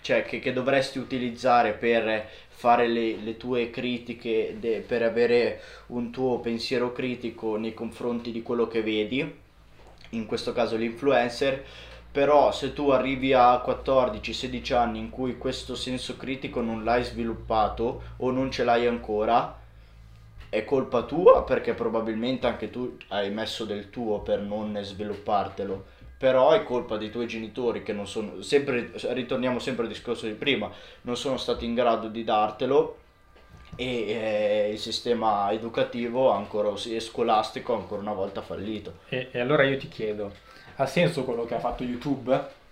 cioè 0.00 0.24
che, 0.24 0.38
che 0.38 0.52
dovresti 0.52 0.98
utilizzare 0.98 1.72
per 1.72 2.28
fare 2.48 2.86
le, 2.88 3.16
le 3.16 3.36
tue 3.36 3.70
critiche, 3.70 4.56
de- 4.58 4.84
per 4.86 5.02
avere 5.02 5.60
un 5.88 6.10
tuo 6.10 6.38
pensiero 6.38 6.92
critico 6.92 7.56
nei 7.56 7.74
confronti 7.74 8.30
di 8.30 8.42
quello 8.42 8.68
che 8.68 8.82
vedi, 8.82 9.42
in 10.10 10.26
questo 10.26 10.52
caso 10.52 10.76
l'influencer, 10.76 11.64
però 12.12 12.52
se 12.52 12.72
tu 12.72 12.90
arrivi 12.90 13.32
a 13.32 13.56
14-16 13.56 14.74
anni 14.74 15.00
in 15.00 15.10
cui 15.10 15.36
questo 15.36 15.74
senso 15.74 16.16
critico 16.16 16.60
non 16.60 16.84
l'hai 16.84 17.02
sviluppato 17.02 18.02
o 18.18 18.30
non 18.30 18.52
ce 18.52 18.62
l'hai 18.62 18.86
ancora, 18.86 19.62
è 20.54 20.64
colpa 20.64 21.02
tua 21.02 21.42
perché 21.42 21.74
probabilmente 21.74 22.46
anche 22.46 22.70
tu 22.70 22.96
hai 23.08 23.28
messo 23.30 23.64
del 23.64 23.90
tuo 23.90 24.20
per 24.20 24.38
non 24.38 24.78
sviluppartelo. 24.80 25.92
Però 26.16 26.52
è 26.52 26.62
colpa 26.62 26.96
dei 26.96 27.10
tuoi 27.10 27.26
genitori 27.26 27.82
che 27.82 27.92
non 27.92 28.06
sono, 28.06 28.40
sempre, 28.40 28.92
ritorniamo 28.94 29.58
sempre 29.58 29.82
al 29.82 29.90
discorso 29.90 30.26
di 30.26 30.34
prima, 30.34 30.70
non 31.02 31.16
sono 31.16 31.36
stati 31.36 31.64
in 31.64 31.74
grado 31.74 32.06
di 32.06 32.22
dartelo 32.22 32.98
e 33.74 33.84
eh, 33.84 34.70
il 34.72 34.78
sistema 34.78 35.50
educativo 35.50 36.30
ancora, 36.30 36.70
e 36.86 37.00
scolastico 37.00 37.74
ancora 37.74 38.00
una 38.00 38.12
volta 38.12 38.40
fallito. 38.40 39.00
E, 39.08 39.28
e 39.32 39.40
allora 39.40 39.64
io 39.64 39.76
ti 39.76 39.88
chiedo, 39.88 40.32
ha 40.76 40.86
senso 40.86 41.24
quello 41.24 41.44
che 41.44 41.56
ha 41.56 41.60
fatto 41.60 41.82
YouTube? 41.82 42.62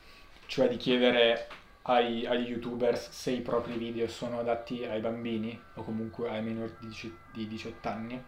Cioè 0.46 0.68
di 0.68 0.76
chiedere 0.76 1.48
ai- 1.82 2.26
agli 2.26 2.48
youtubers 2.48 3.10
se 3.10 3.30
i 3.32 3.40
propri 3.40 3.76
video 3.76 4.08
sono 4.08 4.38
adatti 4.40 4.84
ai 4.84 5.00
bambini 5.00 5.70
o 5.74 5.82
comunque 5.84 6.28
ai 6.30 6.42
minori 6.42 6.74
di, 6.78 6.86
dici- 6.88 7.18
di 7.30 7.46
18 7.46 7.88
anni? 7.88 8.24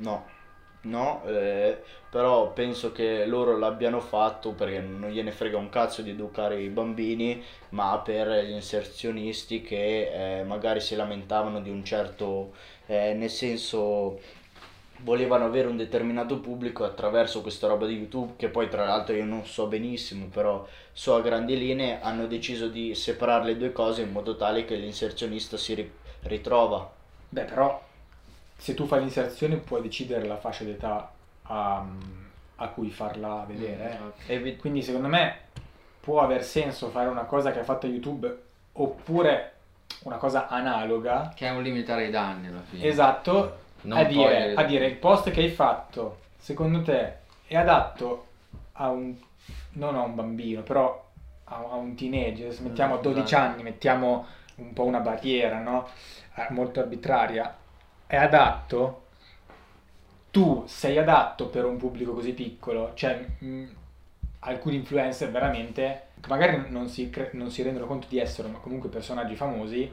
No, 0.00 0.26
no, 0.82 1.24
eh, 1.26 1.82
però 2.08 2.52
penso 2.52 2.92
che 2.92 3.26
loro 3.26 3.56
l'abbiano 3.58 4.00
fatto 4.00 4.52
perché 4.54 4.80
non 4.80 5.10
gliene 5.10 5.32
frega 5.32 5.56
un 5.58 5.68
cazzo 5.70 6.02
di 6.02 6.10
educare 6.10 6.60
i 6.62 6.68
bambini, 6.68 7.42
ma 7.70 7.98
per 8.00 8.44
gli 8.44 8.50
inserzionisti 8.52 9.60
che 9.60 10.40
eh, 10.40 10.44
magari 10.44 10.80
si 10.80 10.94
lamentavano 10.94 11.60
di 11.60 11.70
un 11.70 11.84
certo, 11.84 12.54
eh, 12.86 13.12
nel 13.14 13.30
senso 13.30 14.20
volevano 14.98 15.44
avere 15.44 15.68
un 15.68 15.76
determinato 15.76 16.38
pubblico 16.40 16.84
attraverso 16.84 17.40
questa 17.42 17.66
roba 17.66 17.86
di 17.86 17.96
YouTube, 17.96 18.34
che 18.36 18.48
poi 18.48 18.68
tra 18.68 18.84
l'altro 18.86 19.14
io 19.14 19.24
non 19.24 19.44
so 19.46 19.66
benissimo, 19.66 20.26
però 20.26 20.66
so 20.92 21.14
a 21.14 21.20
grandi 21.20 21.56
linee, 21.56 22.00
hanno 22.00 22.26
deciso 22.26 22.68
di 22.68 22.94
separare 22.94 23.44
le 23.44 23.56
due 23.56 23.72
cose 23.72 24.02
in 24.02 24.10
modo 24.10 24.36
tale 24.36 24.64
che 24.64 24.74
l'inserzionista 24.76 25.56
si 25.56 25.74
ri- 25.74 25.92
ritrova. 26.22 26.90
Beh, 27.28 27.42
però 27.44 27.80
se 28.56 28.74
tu 28.74 28.86
fai 28.86 29.00
l'inserzione 29.00 29.56
puoi 29.56 29.82
decidere 29.82 30.26
la 30.26 30.36
fascia 30.36 30.64
d'età 30.64 31.10
a, 31.42 31.84
a 32.56 32.68
cui 32.68 32.90
farla 32.90 33.44
vedere. 33.46 33.98
eh. 34.26 34.34
Evi- 34.34 34.56
Quindi 34.56 34.82
secondo 34.82 35.08
me 35.08 35.36
può 36.00 36.20
aver 36.20 36.42
senso 36.42 36.88
fare 36.90 37.08
una 37.08 37.24
cosa 37.24 37.52
che 37.52 37.60
ha 37.60 37.64
fatto 37.64 37.86
YouTube 37.86 38.36
oppure 38.72 39.52
una 40.04 40.16
cosa 40.16 40.48
analoga. 40.48 41.32
Che 41.34 41.46
è 41.46 41.50
un 41.50 41.62
limitare 41.62 42.06
i 42.06 42.10
danni 42.10 42.48
alla 42.48 42.62
fine. 42.62 42.84
Esatto, 42.84 43.58
Non 43.82 43.98
a 43.98 44.04
dire, 44.04 44.54
a 44.54 44.64
dire 44.64 44.86
il 44.86 44.96
post 44.96 45.30
che 45.30 45.40
hai 45.40 45.50
fatto, 45.50 46.18
secondo 46.38 46.82
te, 46.82 47.18
è 47.46 47.56
adatto 47.56 48.26
a 48.72 48.90
un, 48.90 49.14
non 49.72 49.94
a 49.96 50.02
un 50.02 50.14
bambino, 50.14 50.62
però 50.62 51.06
a, 51.44 51.56
a 51.56 51.74
un 51.76 51.94
teenager, 51.94 52.52
se 52.52 52.62
mettiamo 52.62 52.94
a 52.96 52.98
12 52.98 53.34
esatto. 53.34 53.34
anni, 53.34 53.62
mettiamo 53.62 54.26
un 54.56 54.72
po' 54.72 54.84
una 54.84 55.00
barriera, 55.00 55.60
no? 55.60 55.88
Eh, 56.34 56.46
Molto 56.50 56.80
arbitraria, 56.80 57.56
è 58.06 58.16
adatto? 58.16 59.02
Tu 60.30 60.64
sei 60.66 60.98
adatto 60.98 61.48
per 61.48 61.64
un 61.64 61.76
pubblico 61.78 62.12
così 62.12 62.32
piccolo? 62.32 62.92
Cioè, 62.94 63.26
mh, 63.38 63.64
alcuni 64.40 64.76
influencer 64.76 65.30
veramente, 65.30 66.08
magari 66.28 66.70
non 66.70 66.88
si, 66.88 67.08
cre- 67.10 67.30
non 67.32 67.50
si 67.50 67.62
rendono 67.62 67.86
conto 67.86 68.06
di 68.08 68.18
essere, 68.18 68.48
ma 68.48 68.58
comunque 68.58 68.88
personaggi 68.90 69.34
famosi, 69.36 69.90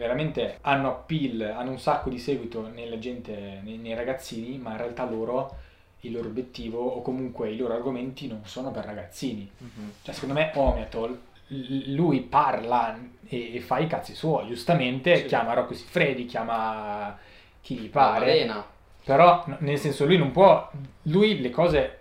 veramente 0.00 0.58
hanno 0.62 0.88
appeal, 0.88 1.40
hanno 1.54 1.70
un 1.70 1.78
sacco 1.78 2.08
di 2.08 2.18
seguito 2.18 2.66
nella 2.68 2.98
gente, 2.98 3.60
nei, 3.62 3.76
nei 3.76 3.94
ragazzini, 3.94 4.56
ma 4.58 4.70
in 4.72 4.78
realtà 4.78 5.04
loro 5.08 5.56
il 6.00 6.12
loro 6.12 6.28
obiettivo 6.28 6.78
o 6.82 7.02
comunque 7.02 7.50
i 7.50 7.56
loro 7.58 7.74
argomenti 7.74 8.26
non 8.26 8.40
sono 8.44 8.70
per 8.70 8.86
ragazzini. 8.86 9.48
Mhm. 9.58 9.92
Cioè, 10.02 10.14
secondo 10.14 10.34
me 10.34 10.50
Omiatol, 10.54 11.20
l- 11.48 11.94
lui 11.94 12.20
parla 12.22 12.98
e, 13.28 13.54
e 13.56 13.60
fa 13.60 13.78
i 13.78 13.86
cazzi 13.86 14.14
suoi, 14.14 14.46
giustamente 14.48 15.16
Sì. 15.16 15.24
chiama 15.26 15.52
Rocco 15.52 15.74
Siffredi, 15.74 16.24
chiama 16.24 17.16
chi 17.60 17.76
gli 17.76 17.90
pare, 17.90 18.24
balena. 18.24 18.64
però 19.04 19.44
nel 19.58 19.78
senso 19.78 20.06
lui 20.06 20.16
non 20.16 20.30
può, 20.32 20.70
lui 21.02 21.40
le 21.40 21.50
cose 21.50 21.98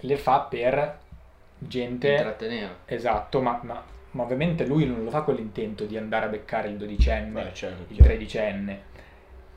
le 0.00 0.16
fa 0.16 0.40
per 0.40 0.98
gente... 1.58 2.10
Intrattenere. 2.10 2.76
Esatto, 2.86 3.40
ma, 3.42 3.60
ma- 3.62 3.84
ma 4.12 4.22
ovviamente 4.22 4.64
lui 4.66 4.86
non 4.86 5.04
lo 5.04 5.10
fa 5.10 5.22
con 5.22 5.34
l'intento 5.34 5.84
di 5.84 5.96
andare 5.96 6.26
a 6.26 6.28
beccare 6.28 6.68
il 6.68 6.76
dodicenne, 6.76 7.42
Beh, 7.42 7.54
certo, 7.54 7.82
il 7.88 7.96
chiaro. 7.96 8.04
tredicenne. 8.04 8.90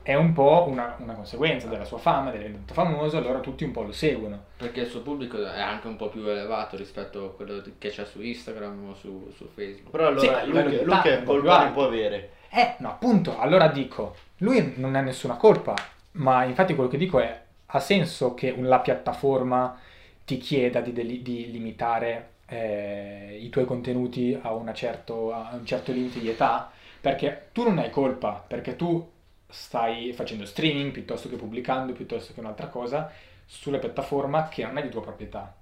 È 0.01 0.13
un 0.13 0.33
po' 0.33 0.65
una, 0.67 0.95
una 0.99 1.13
conseguenza 1.13 1.67
della 1.67 1.83
sua 1.83 1.97
fama, 1.97 2.29
del 2.29 2.41
diventato 2.41 2.73
famoso, 2.75 3.17
allora 3.17 3.39
tutti 3.39 3.63
un 3.63 3.71
po' 3.71 3.81
lo 3.81 3.91
seguono. 3.91 4.43
Perché 4.57 4.81
il 4.81 4.87
suo 4.87 5.01
pubblico 5.01 5.43
è 5.43 5.59
anche 5.59 5.87
un 5.87 5.95
po' 5.95 6.09
più 6.09 6.23
elevato 6.27 6.77
rispetto 6.77 7.25
a 7.25 7.31
quello 7.31 7.63
che 7.79 7.89
c'è 7.89 8.05
su 8.05 8.21
Instagram 8.21 8.89
o 8.89 8.93
su, 8.93 9.31
su 9.35 9.47
Facebook. 9.51 9.89
Però 9.89 10.07
allora 10.07 10.41
Sì, 10.43 10.49
lui, 10.49 10.63
livello 10.63 10.69
che, 10.69 10.83
lui 10.83 11.01
che 11.01 11.23
colpa 11.23 11.65
ne 11.65 11.71
può 11.71 11.85
avere? 11.85 12.29
Eh, 12.51 12.75
no, 12.79 12.89
appunto, 12.89 13.39
allora 13.39 13.67
dico, 13.67 14.15
lui 14.37 14.73
non 14.77 14.93
ha 14.95 15.01
nessuna 15.01 15.37
colpa, 15.37 15.73
ma 16.13 16.43
infatti 16.43 16.75
quello 16.75 16.89
che 16.89 16.97
dico 16.97 17.19
è, 17.19 17.41
ha 17.65 17.79
senso 17.79 18.35
che 18.35 18.55
la 18.57 18.79
piattaforma 18.79 19.75
ti 20.23 20.37
chieda 20.37 20.81
di, 20.81 20.93
deli- 20.93 21.23
di 21.23 21.49
limitare 21.51 22.29
eh, 22.47 23.37
i 23.41 23.49
tuoi 23.49 23.65
contenuti 23.65 24.37
a, 24.39 24.73
certo, 24.73 25.33
a 25.33 25.51
un 25.53 25.65
certo 25.65 25.91
limite 25.91 26.19
di 26.19 26.29
età? 26.29 26.71
Perché 27.01 27.49
tu 27.51 27.63
non 27.63 27.77
hai 27.77 27.89
colpa, 27.89 28.43
perché 28.45 28.75
tu 28.75 29.11
stai 29.47 30.11
facendo 30.13 30.45
streaming 30.45 30.91
piuttosto 30.91 31.29
che 31.29 31.35
pubblicando, 31.35 31.93
piuttosto 31.93 32.33
che 32.33 32.39
un'altra 32.39 32.67
cosa, 32.67 33.11
sulla 33.45 33.77
piattaforma 33.77 34.47
che 34.47 34.65
non 34.65 34.77
è 34.77 34.81
di 34.81 34.89
tua 34.89 35.01
proprietà. 35.01 35.55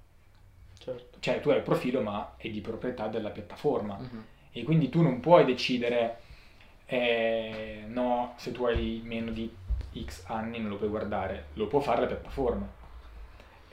Certo. 0.78 1.18
Cioè 1.20 1.40
tu 1.40 1.50
hai 1.50 1.56
il 1.56 1.62
profilo, 1.62 2.00
ma 2.00 2.34
è 2.36 2.48
di 2.48 2.60
proprietà 2.60 3.08
della 3.08 3.30
piattaforma. 3.30 3.96
Mhm. 3.98 4.24
E 4.52 4.62
quindi 4.62 4.88
tu 4.88 5.02
non 5.02 5.20
puoi 5.20 5.44
decidere, 5.44 6.18
eh, 6.86 7.84
no, 7.86 8.34
se 8.36 8.52
tu 8.52 8.64
hai 8.64 9.02
meno 9.04 9.30
di 9.30 9.52
X 10.04 10.24
anni 10.26 10.58
non 10.58 10.70
lo 10.70 10.76
puoi 10.76 10.88
guardare, 10.88 11.46
lo 11.54 11.66
può 11.66 11.80
fare 11.80 12.02
la 12.02 12.06
piattaforma. 12.06 12.66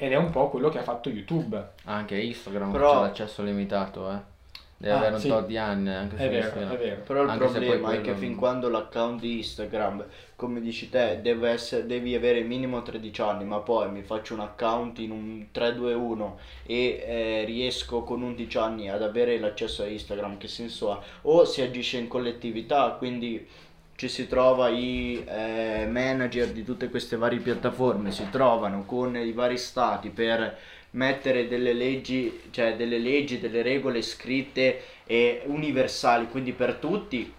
Ed 0.03 0.11
è 0.13 0.15
un 0.15 0.31
po' 0.31 0.49
quello 0.49 0.69
che 0.69 0.79
ha 0.79 0.83
fatto 0.83 1.09
YouTube. 1.09 1.63
Anche 1.83 2.17
Instagram 2.19 2.71
Però- 2.71 2.91
c'è 2.95 2.99
l'accesso 3.01 3.43
limitato, 3.43 4.09
eh. 4.11 4.29
Devi 4.77 4.93
Ah, 4.95 4.97
avere 4.97 5.13
un 5.13 5.19
sì. 5.19 5.27
tot 5.27 5.45
di 5.45 5.57
anni 5.57 5.89
anche 5.93 6.15
su 6.17 6.23
È 6.23 6.27
vero, 6.27 6.43
Instagram. 6.43 6.71
è 6.73 6.77
vero. 6.79 7.01
Però 7.01 7.21
il 7.21 7.29
Anche 7.29 7.47
se 7.49 7.51
problema 7.59 7.91
è 7.91 8.01
che 8.01 8.09
non- 8.09 8.19
fin 8.19 8.35
quando 8.35 8.67
l'account 8.69 9.19
di 9.21 9.37
Instagram, 9.37 10.05
come 10.35 10.59
dici 10.59 10.89
te, 10.89 11.19
deve 11.21 11.51
essere, 11.51 11.85
devi 11.85 12.15
avere 12.15 12.41
minimo 12.41 12.81
13 12.81 13.21
anni, 13.21 13.43
ma 13.43 13.59
poi 13.59 13.91
mi 13.91 14.01
faccio 14.01 14.33
un 14.33 14.39
account 14.39 14.97
in 14.97 15.11
un 15.11 15.45
321 15.51 16.39
e 16.65 17.03
eh, 17.05 17.43
riesco 17.45 18.01
con 18.01 18.23
11 18.23 18.57
anni 18.57 18.89
ad 18.89 19.03
avere 19.03 19.37
l'accesso 19.37 19.83
a 19.83 19.85
Instagram, 19.85 20.37
che 20.39 20.47
senso 20.47 20.91
ha? 20.91 20.99
O 21.23 21.45
si 21.45 21.61
agisce 21.61 21.97
in 21.99 22.07
collettività, 22.07 22.89
quindi 22.97 23.47
ci 24.01 24.07
si 24.07 24.27
trova 24.27 24.67
i 24.69 25.23
eh, 25.27 25.85
manager 25.87 26.47
di 26.47 26.63
tutte 26.63 26.89
queste 26.89 27.17
varie 27.17 27.37
piattaforme, 27.37 28.11
si 28.11 28.27
trovano 28.31 28.83
con 28.83 29.15
i 29.15 29.31
vari 29.31 29.59
stati 29.59 30.09
per 30.09 30.57
mettere 30.91 31.47
delle 31.47 31.71
leggi, 31.71 32.45
cioè 32.49 32.75
delle 32.75 32.97
leggi, 32.97 33.39
delle 33.39 33.61
regole 33.61 34.01
scritte 34.01 34.81
e 35.05 35.43
universali, 35.45 36.27
quindi 36.29 36.51
per 36.51 36.77
tutti. 36.77 37.31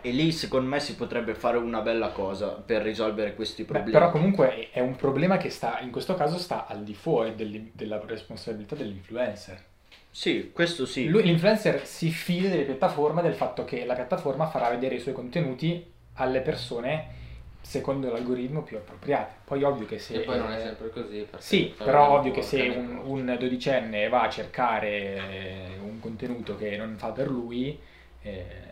E 0.00 0.10
lì 0.10 0.32
secondo 0.32 0.70
me 0.70 0.80
si 0.80 0.94
potrebbe 0.94 1.34
fare 1.34 1.58
una 1.58 1.82
bella 1.82 2.08
cosa 2.12 2.52
per 2.52 2.80
risolvere 2.80 3.34
questi 3.34 3.64
Beh, 3.64 3.68
problemi. 3.68 3.90
però 3.90 4.10
comunque 4.10 4.70
è- 4.70 4.80
un 4.80 4.96
problema 4.96 5.36
che 5.36 5.50
sta, 5.50 5.80
in 5.80 5.90
questo 5.90 6.14
caso 6.14 6.38
sta 6.38 6.66
al 6.66 6.82
di 6.82 6.94
fuori 6.94 7.34
del- 7.34 7.72
della 7.74 8.00
responsabilità 8.06 8.74
dell'influencer. 8.74 9.69
Sì, 10.12 10.50
questo 10.52 10.86
sì. 10.86 11.08
Lui- 11.08 11.22
l'influencer 11.22 11.86
si 11.86 12.10
fida 12.10 12.48
delle 12.48 12.64
piattaforme 12.64 13.22
del 13.22 13.34
fatto 13.34 13.64
che 13.64 13.84
la 13.84 13.94
piattaforma 13.94 14.46
farà 14.48 14.68
vedere 14.68 14.96
i 14.96 15.00
suoi 15.00 15.14
contenuti 15.14 15.84
alle 16.14 16.40
persone 16.40 17.18
secondo 17.62 18.10
l'algoritmo 18.10 18.62
più 18.62 18.76
appropriate. 18.76 19.34
Poi 19.44 19.62
ovvio 19.62 19.86
che 19.86 19.98
se... 19.98 20.14
E 20.14 20.20
poi 20.20 20.38
non 20.38 20.50
è 20.52 20.60
sempre 20.60 20.90
così. 20.90 21.26
Sì, 21.38 21.74
però 21.76 22.18
ovvio 22.18 22.32
che 22.32 22.42
se 22.42 22.68
un, 22.68 23.00
un 23.04 23.36
dodicenne 23.38 24.08
va 24.08 24.22
a 24.22 24.28
cercare 24.30 24.88
eh, 24.88 25.78
un 25.80 26.00
contenuto 26.00 26.56
che 26.56 26.76
non 26.76 26.96
fa 26.98 27.08
per 27.10 27.30
lui... 27.30 27.78
eh, 28.22 28.68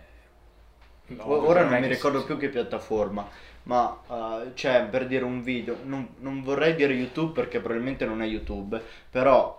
Ora 1.21 1.65
non 1.65 1.75
è 1.75 1.81
mi 1.81 1.87
ricordo 1.89 2.21
si- 2.21 2.27
più 2.27 2.37
che 2.37 2.49
piattaforma, 2.51 3.27
ma 3.65 3.99
eh, 4.45 4.53
c'è 4.55 4.85
per 4.85 5.07
dire 5.07 5.25
un 5.25 5.43
video, 5.43 5.79
non, 5.85 6.07
non 6.19 6.43
vorrei 6.43 6.75
dire 6.75 6.93
YouTube 6.93 7.33
perché 7.33 7.61
probabilmente 7.61 8.05
non 8.05 8.21
è 8.23 8.27
YouTube, 8.27 8.81
però 9.11 9.59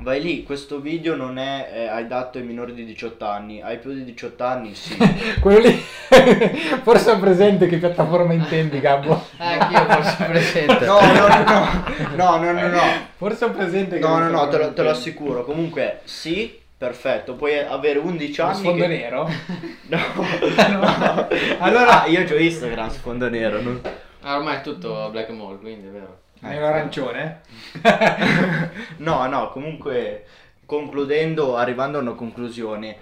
vai 0.00 0.20
lì, 0.20 0.42
questo 0.42 0.80
video 0.80 1.14
non 1.14 1.38
è 1.38 1.70
eh, 1.72 1.86
adatto 1.86 2.38
ai 2.38 2.44
minori 2.44 2.74
di 2.74 2.84
18 2.84 3.24
anni, 3.24 3.62
hai 3.62 3.78
più 3.78 3.92
di 3.92 4.04
18 4.04 4.44
anni 4.44 4.74
sì. 4.74 4.96
Quello 5.40 5.60
lì... 5.60 5.82
Forse 6.82 7.10
ho 7.12 7.18
presente 7.18 7.66
che 7.66 7.78
piattaforma 7.78 8.32
intendi, 8.32 8.80
Gabbo. 8.80 9.24
Eh, 9.38 9.44
anch'io 9.44 9.84
forse 9.86 10.24
presente. 10.24 10.84
No, 10.84 11.00
no, 11.00 11.26
no, 11.26 11.84
no, 12.14 12.36
no, 12.36 12.52
no, 12.52 12.68
no, 12.68 12.80
Forse 13.16 13.44
ho 13.46 13.50
presente 13.50 13.98
che 13.98 14.06
no, 14.06 14.18
no, 14.18 14.28
no, 14.28 14.48
te 14.48 14.58
lo, 14.58 14.58
piattaforma 14.58 14.72
te 14.72 14.82
lo 14.82 14.90
assicuro, 14.90 15.44
comunque 15.44 16.00
sì, 16.04 16.58
perfetto, 16.76 17.34
puoi 17.34 17.58
avere 17.58 17.98
11 17.98 18.36
Lo 18.40 18.46
anni 18.46 18.56
sfondo 18.56 18.82
che- 18.82 18.88
nero? 18.88 19.28
No, 19.86 19.98
No. 20.16 21.28
allora 21.58 22.02
ah, 22.02 22.06
io 22.06 22.20
ho 22.30 22.36
Instagram 22.38 22.90
sfondo 22.90 23.28
nero, 23.28 23.60
non... 23.60 23.80
Ah, 24.22 24.36
ormai 24.36 24.56
è 24.56 24.60
tutto 24.60 25.08
Black 25.10 25.30
Mall, 25.30 25.60
quindi 25.60 25.86
è 25.86 25.90
vero. 25.90 26.22
Nero 26.44 26.66
arancione? 26.66 27.40
No, 28.98 29.26
no, 29.26 29.50
comunque 29.50 30.26
concludendo, 30.66 31.56
arrivando 31.56 31.98
a 31.98 32.00
una 32.02 32.12
conclusione, 32.12 32.96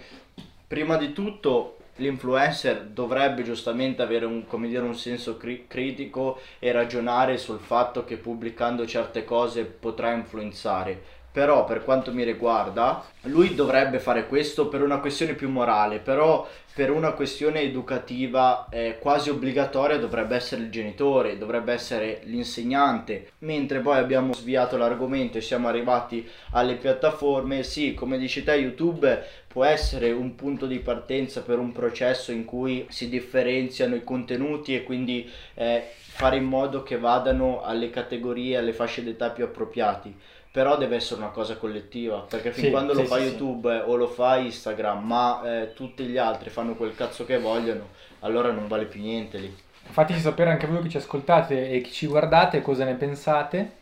prima 0.66 0.96
di 0.96 1.12
tutto 1.12 1.76
l'influencer 1.96 2.87
dovrebbe 2.87 3.42
giustamente 3.42 4.00
avere 4.00 4.24
un, 4.24 4.46
come 4.46 4.68
dire, 4.68 4.83
un 4.83 4.94
senso 4.94 5.37
cri- 5.37 5.66
critico 5.66 6.40
e 6.59 6.72
ragionare 6.72 7.37
sul 7.37 7.59
fatto 7.59 8.05
che 8.05 8.16
pubblicando 8.16 8.87
certe 8.87 9.24
cose 9.24 9.64
potrà 9.64 10.12
influenzare. 10.12 11.20
Però 11.33 11.64
per 11.64 11.83
quanto 11.83 12.12
mi 12.12 12.25
riguarda, 12.25 13.03
lui 13.23 13.55
dovrebbe 13.55 13.99
fare 13.99 14.27
questo 14.27 14.68
per 14.68 14.83
una 14.83 14.99
questione 14.99 15.33
più 15.33 15.49
morale, 15.49 15.99
però 15.99 16.47
per 16.75 16.90
una 16.90 17.12
questione 17.12 17.61
educativa 17.61 18.66
eh, 18.71 18.99
quasi 18.99 19.31
obbligatoria 19.31 19.99
dovrebbe 19.99 20.37
essere 20.37 20.62
il 20.62 20.71
genitore, 20.71 21.38
dovrebbe 21.38 21.73
essere 21.73 22.21
l'insegnante, 22.25 23.33
mentre 23.38 23.81
poi 23.81 23.99
abbiamo 23.99 24.33
sviato 24.33 24.77
l'argomento 24.77 25.38
e 25.38 25.42
siamo 25.42 25.68
arrivati 25.68 26.27
alle 26.53 26.77
piattaforme, 26.77 27.62
sì, 27.62 27.95
come 27.95 28.18
dici 28.18 28.42
te 28.42 28.55
YouTube 28.55 29.23
può 29.47 29.64
essere 29.64 30.11
un 30.12 30.35
punto 30.35 30.66
di 30.66 30.79
partenza 30.79 31.42
per 31.42 31.59
un 31.59 31.73
processo 31.73 32.33
in 32.33 32.47
cui 32.47 32.87
si 32.88 33.11
differenziano 33.11 33.95
i 33.95 34.03
contenuti 34.03 34.75
e 34.75 34.83
quindi 34.83 35.31
eh, 35.55 35.90
fare 35.95 36.37
in 36.37 36.45
modo 36.45 36.83
che 36.83 36.99
vadano 36.99 37.62
alle 37.62 37.90
categorie, 37.90 38.57
alle 38.57 38.73
fasce 38.73 39.05
d'età 39.05 39.29
più 39.31 39.45
appropriati. 39.45 40.14
Però 40.52 40.76
deve 40.76 40.96
essere 40.96 41.20
una 41.20 41.30
cosa 41.30 41.56
collettiva, 41.56 42.18
perché 42.28 42.52
fin 42.52 42.64
Sì, 42.64 42.70
quando 42.70 42.94
sì, 42.94 43.00
lo 43.00 43.06
fa 43.06 43.16
sì. 43.16 43.22
YouTube 43.22 43.74
eh, 43.74 43.80
o 43.80 43.96
lo 43.96 44.06
fa 44.06 44.36
Instagram, 44.36 45.02
ma 45.02 45.40
eh, 45.44 45.72
tutti 45.72 46.04
gli 46.04 46.18
altri 46.18 46.50
fanno 46.50 46.74
quel 46.74 46.94
cazzo 46.94 47.24
che 47.24 47.38
vogliono, 47.38 47.88
allora 48.20 48.50
non 48.50 48.68
vale 48.68 48.84
più 48.84 49.00
niente 49.00 49.38
lì. 49.38 49.56
Fateci 49.84 50.20
sapere 50.20 50.50
anche 50.50 50.66
voi 50.66 50.82
che 50.82 50.90
ci 50.90 50.98
ascoltate 50.98 51.70
e 51.70 51.80
che 51.80 51.90
ci 51.90 52.06
guardate 52.06 52.60
cosa 52.60 52.84
ne 52.84 52.94
pensate. 52.94 53.72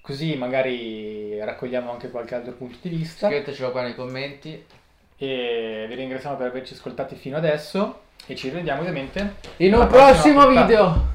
Così 0.00 0.34
magari 0.36 1.38
raccogliamo 1.44 1.90
anche 1.90 2.10
qualche 2.10 2.36
altro 2.36 2.52
punto 2.52 2.78
di 2.80 2.88
vista. 2.88 3.26
Scrivetecelo 3.26 3.70
qua 3.72 3.82
nei 3.82 3.94
commenti. 3.94 4.64
E 5.18 5.84
vi 5.88 5.94
ringraziamo 5.94 6.36
per 6.36 6.46
averci 6.46 6.72
ascoltati 6.74 7.16
fino 7.16 7.36
adesso. 7.36 8.00
E 8.26 8.34
ci 8.36 8.48
rivediamo 8.48 8.80
ovviamente 8.80 9.34
In 9.58 9.74
un 9.74 9.86
prossimo 9.88 10.44
puntata. 10.44 10.66
video. 10.66 11.08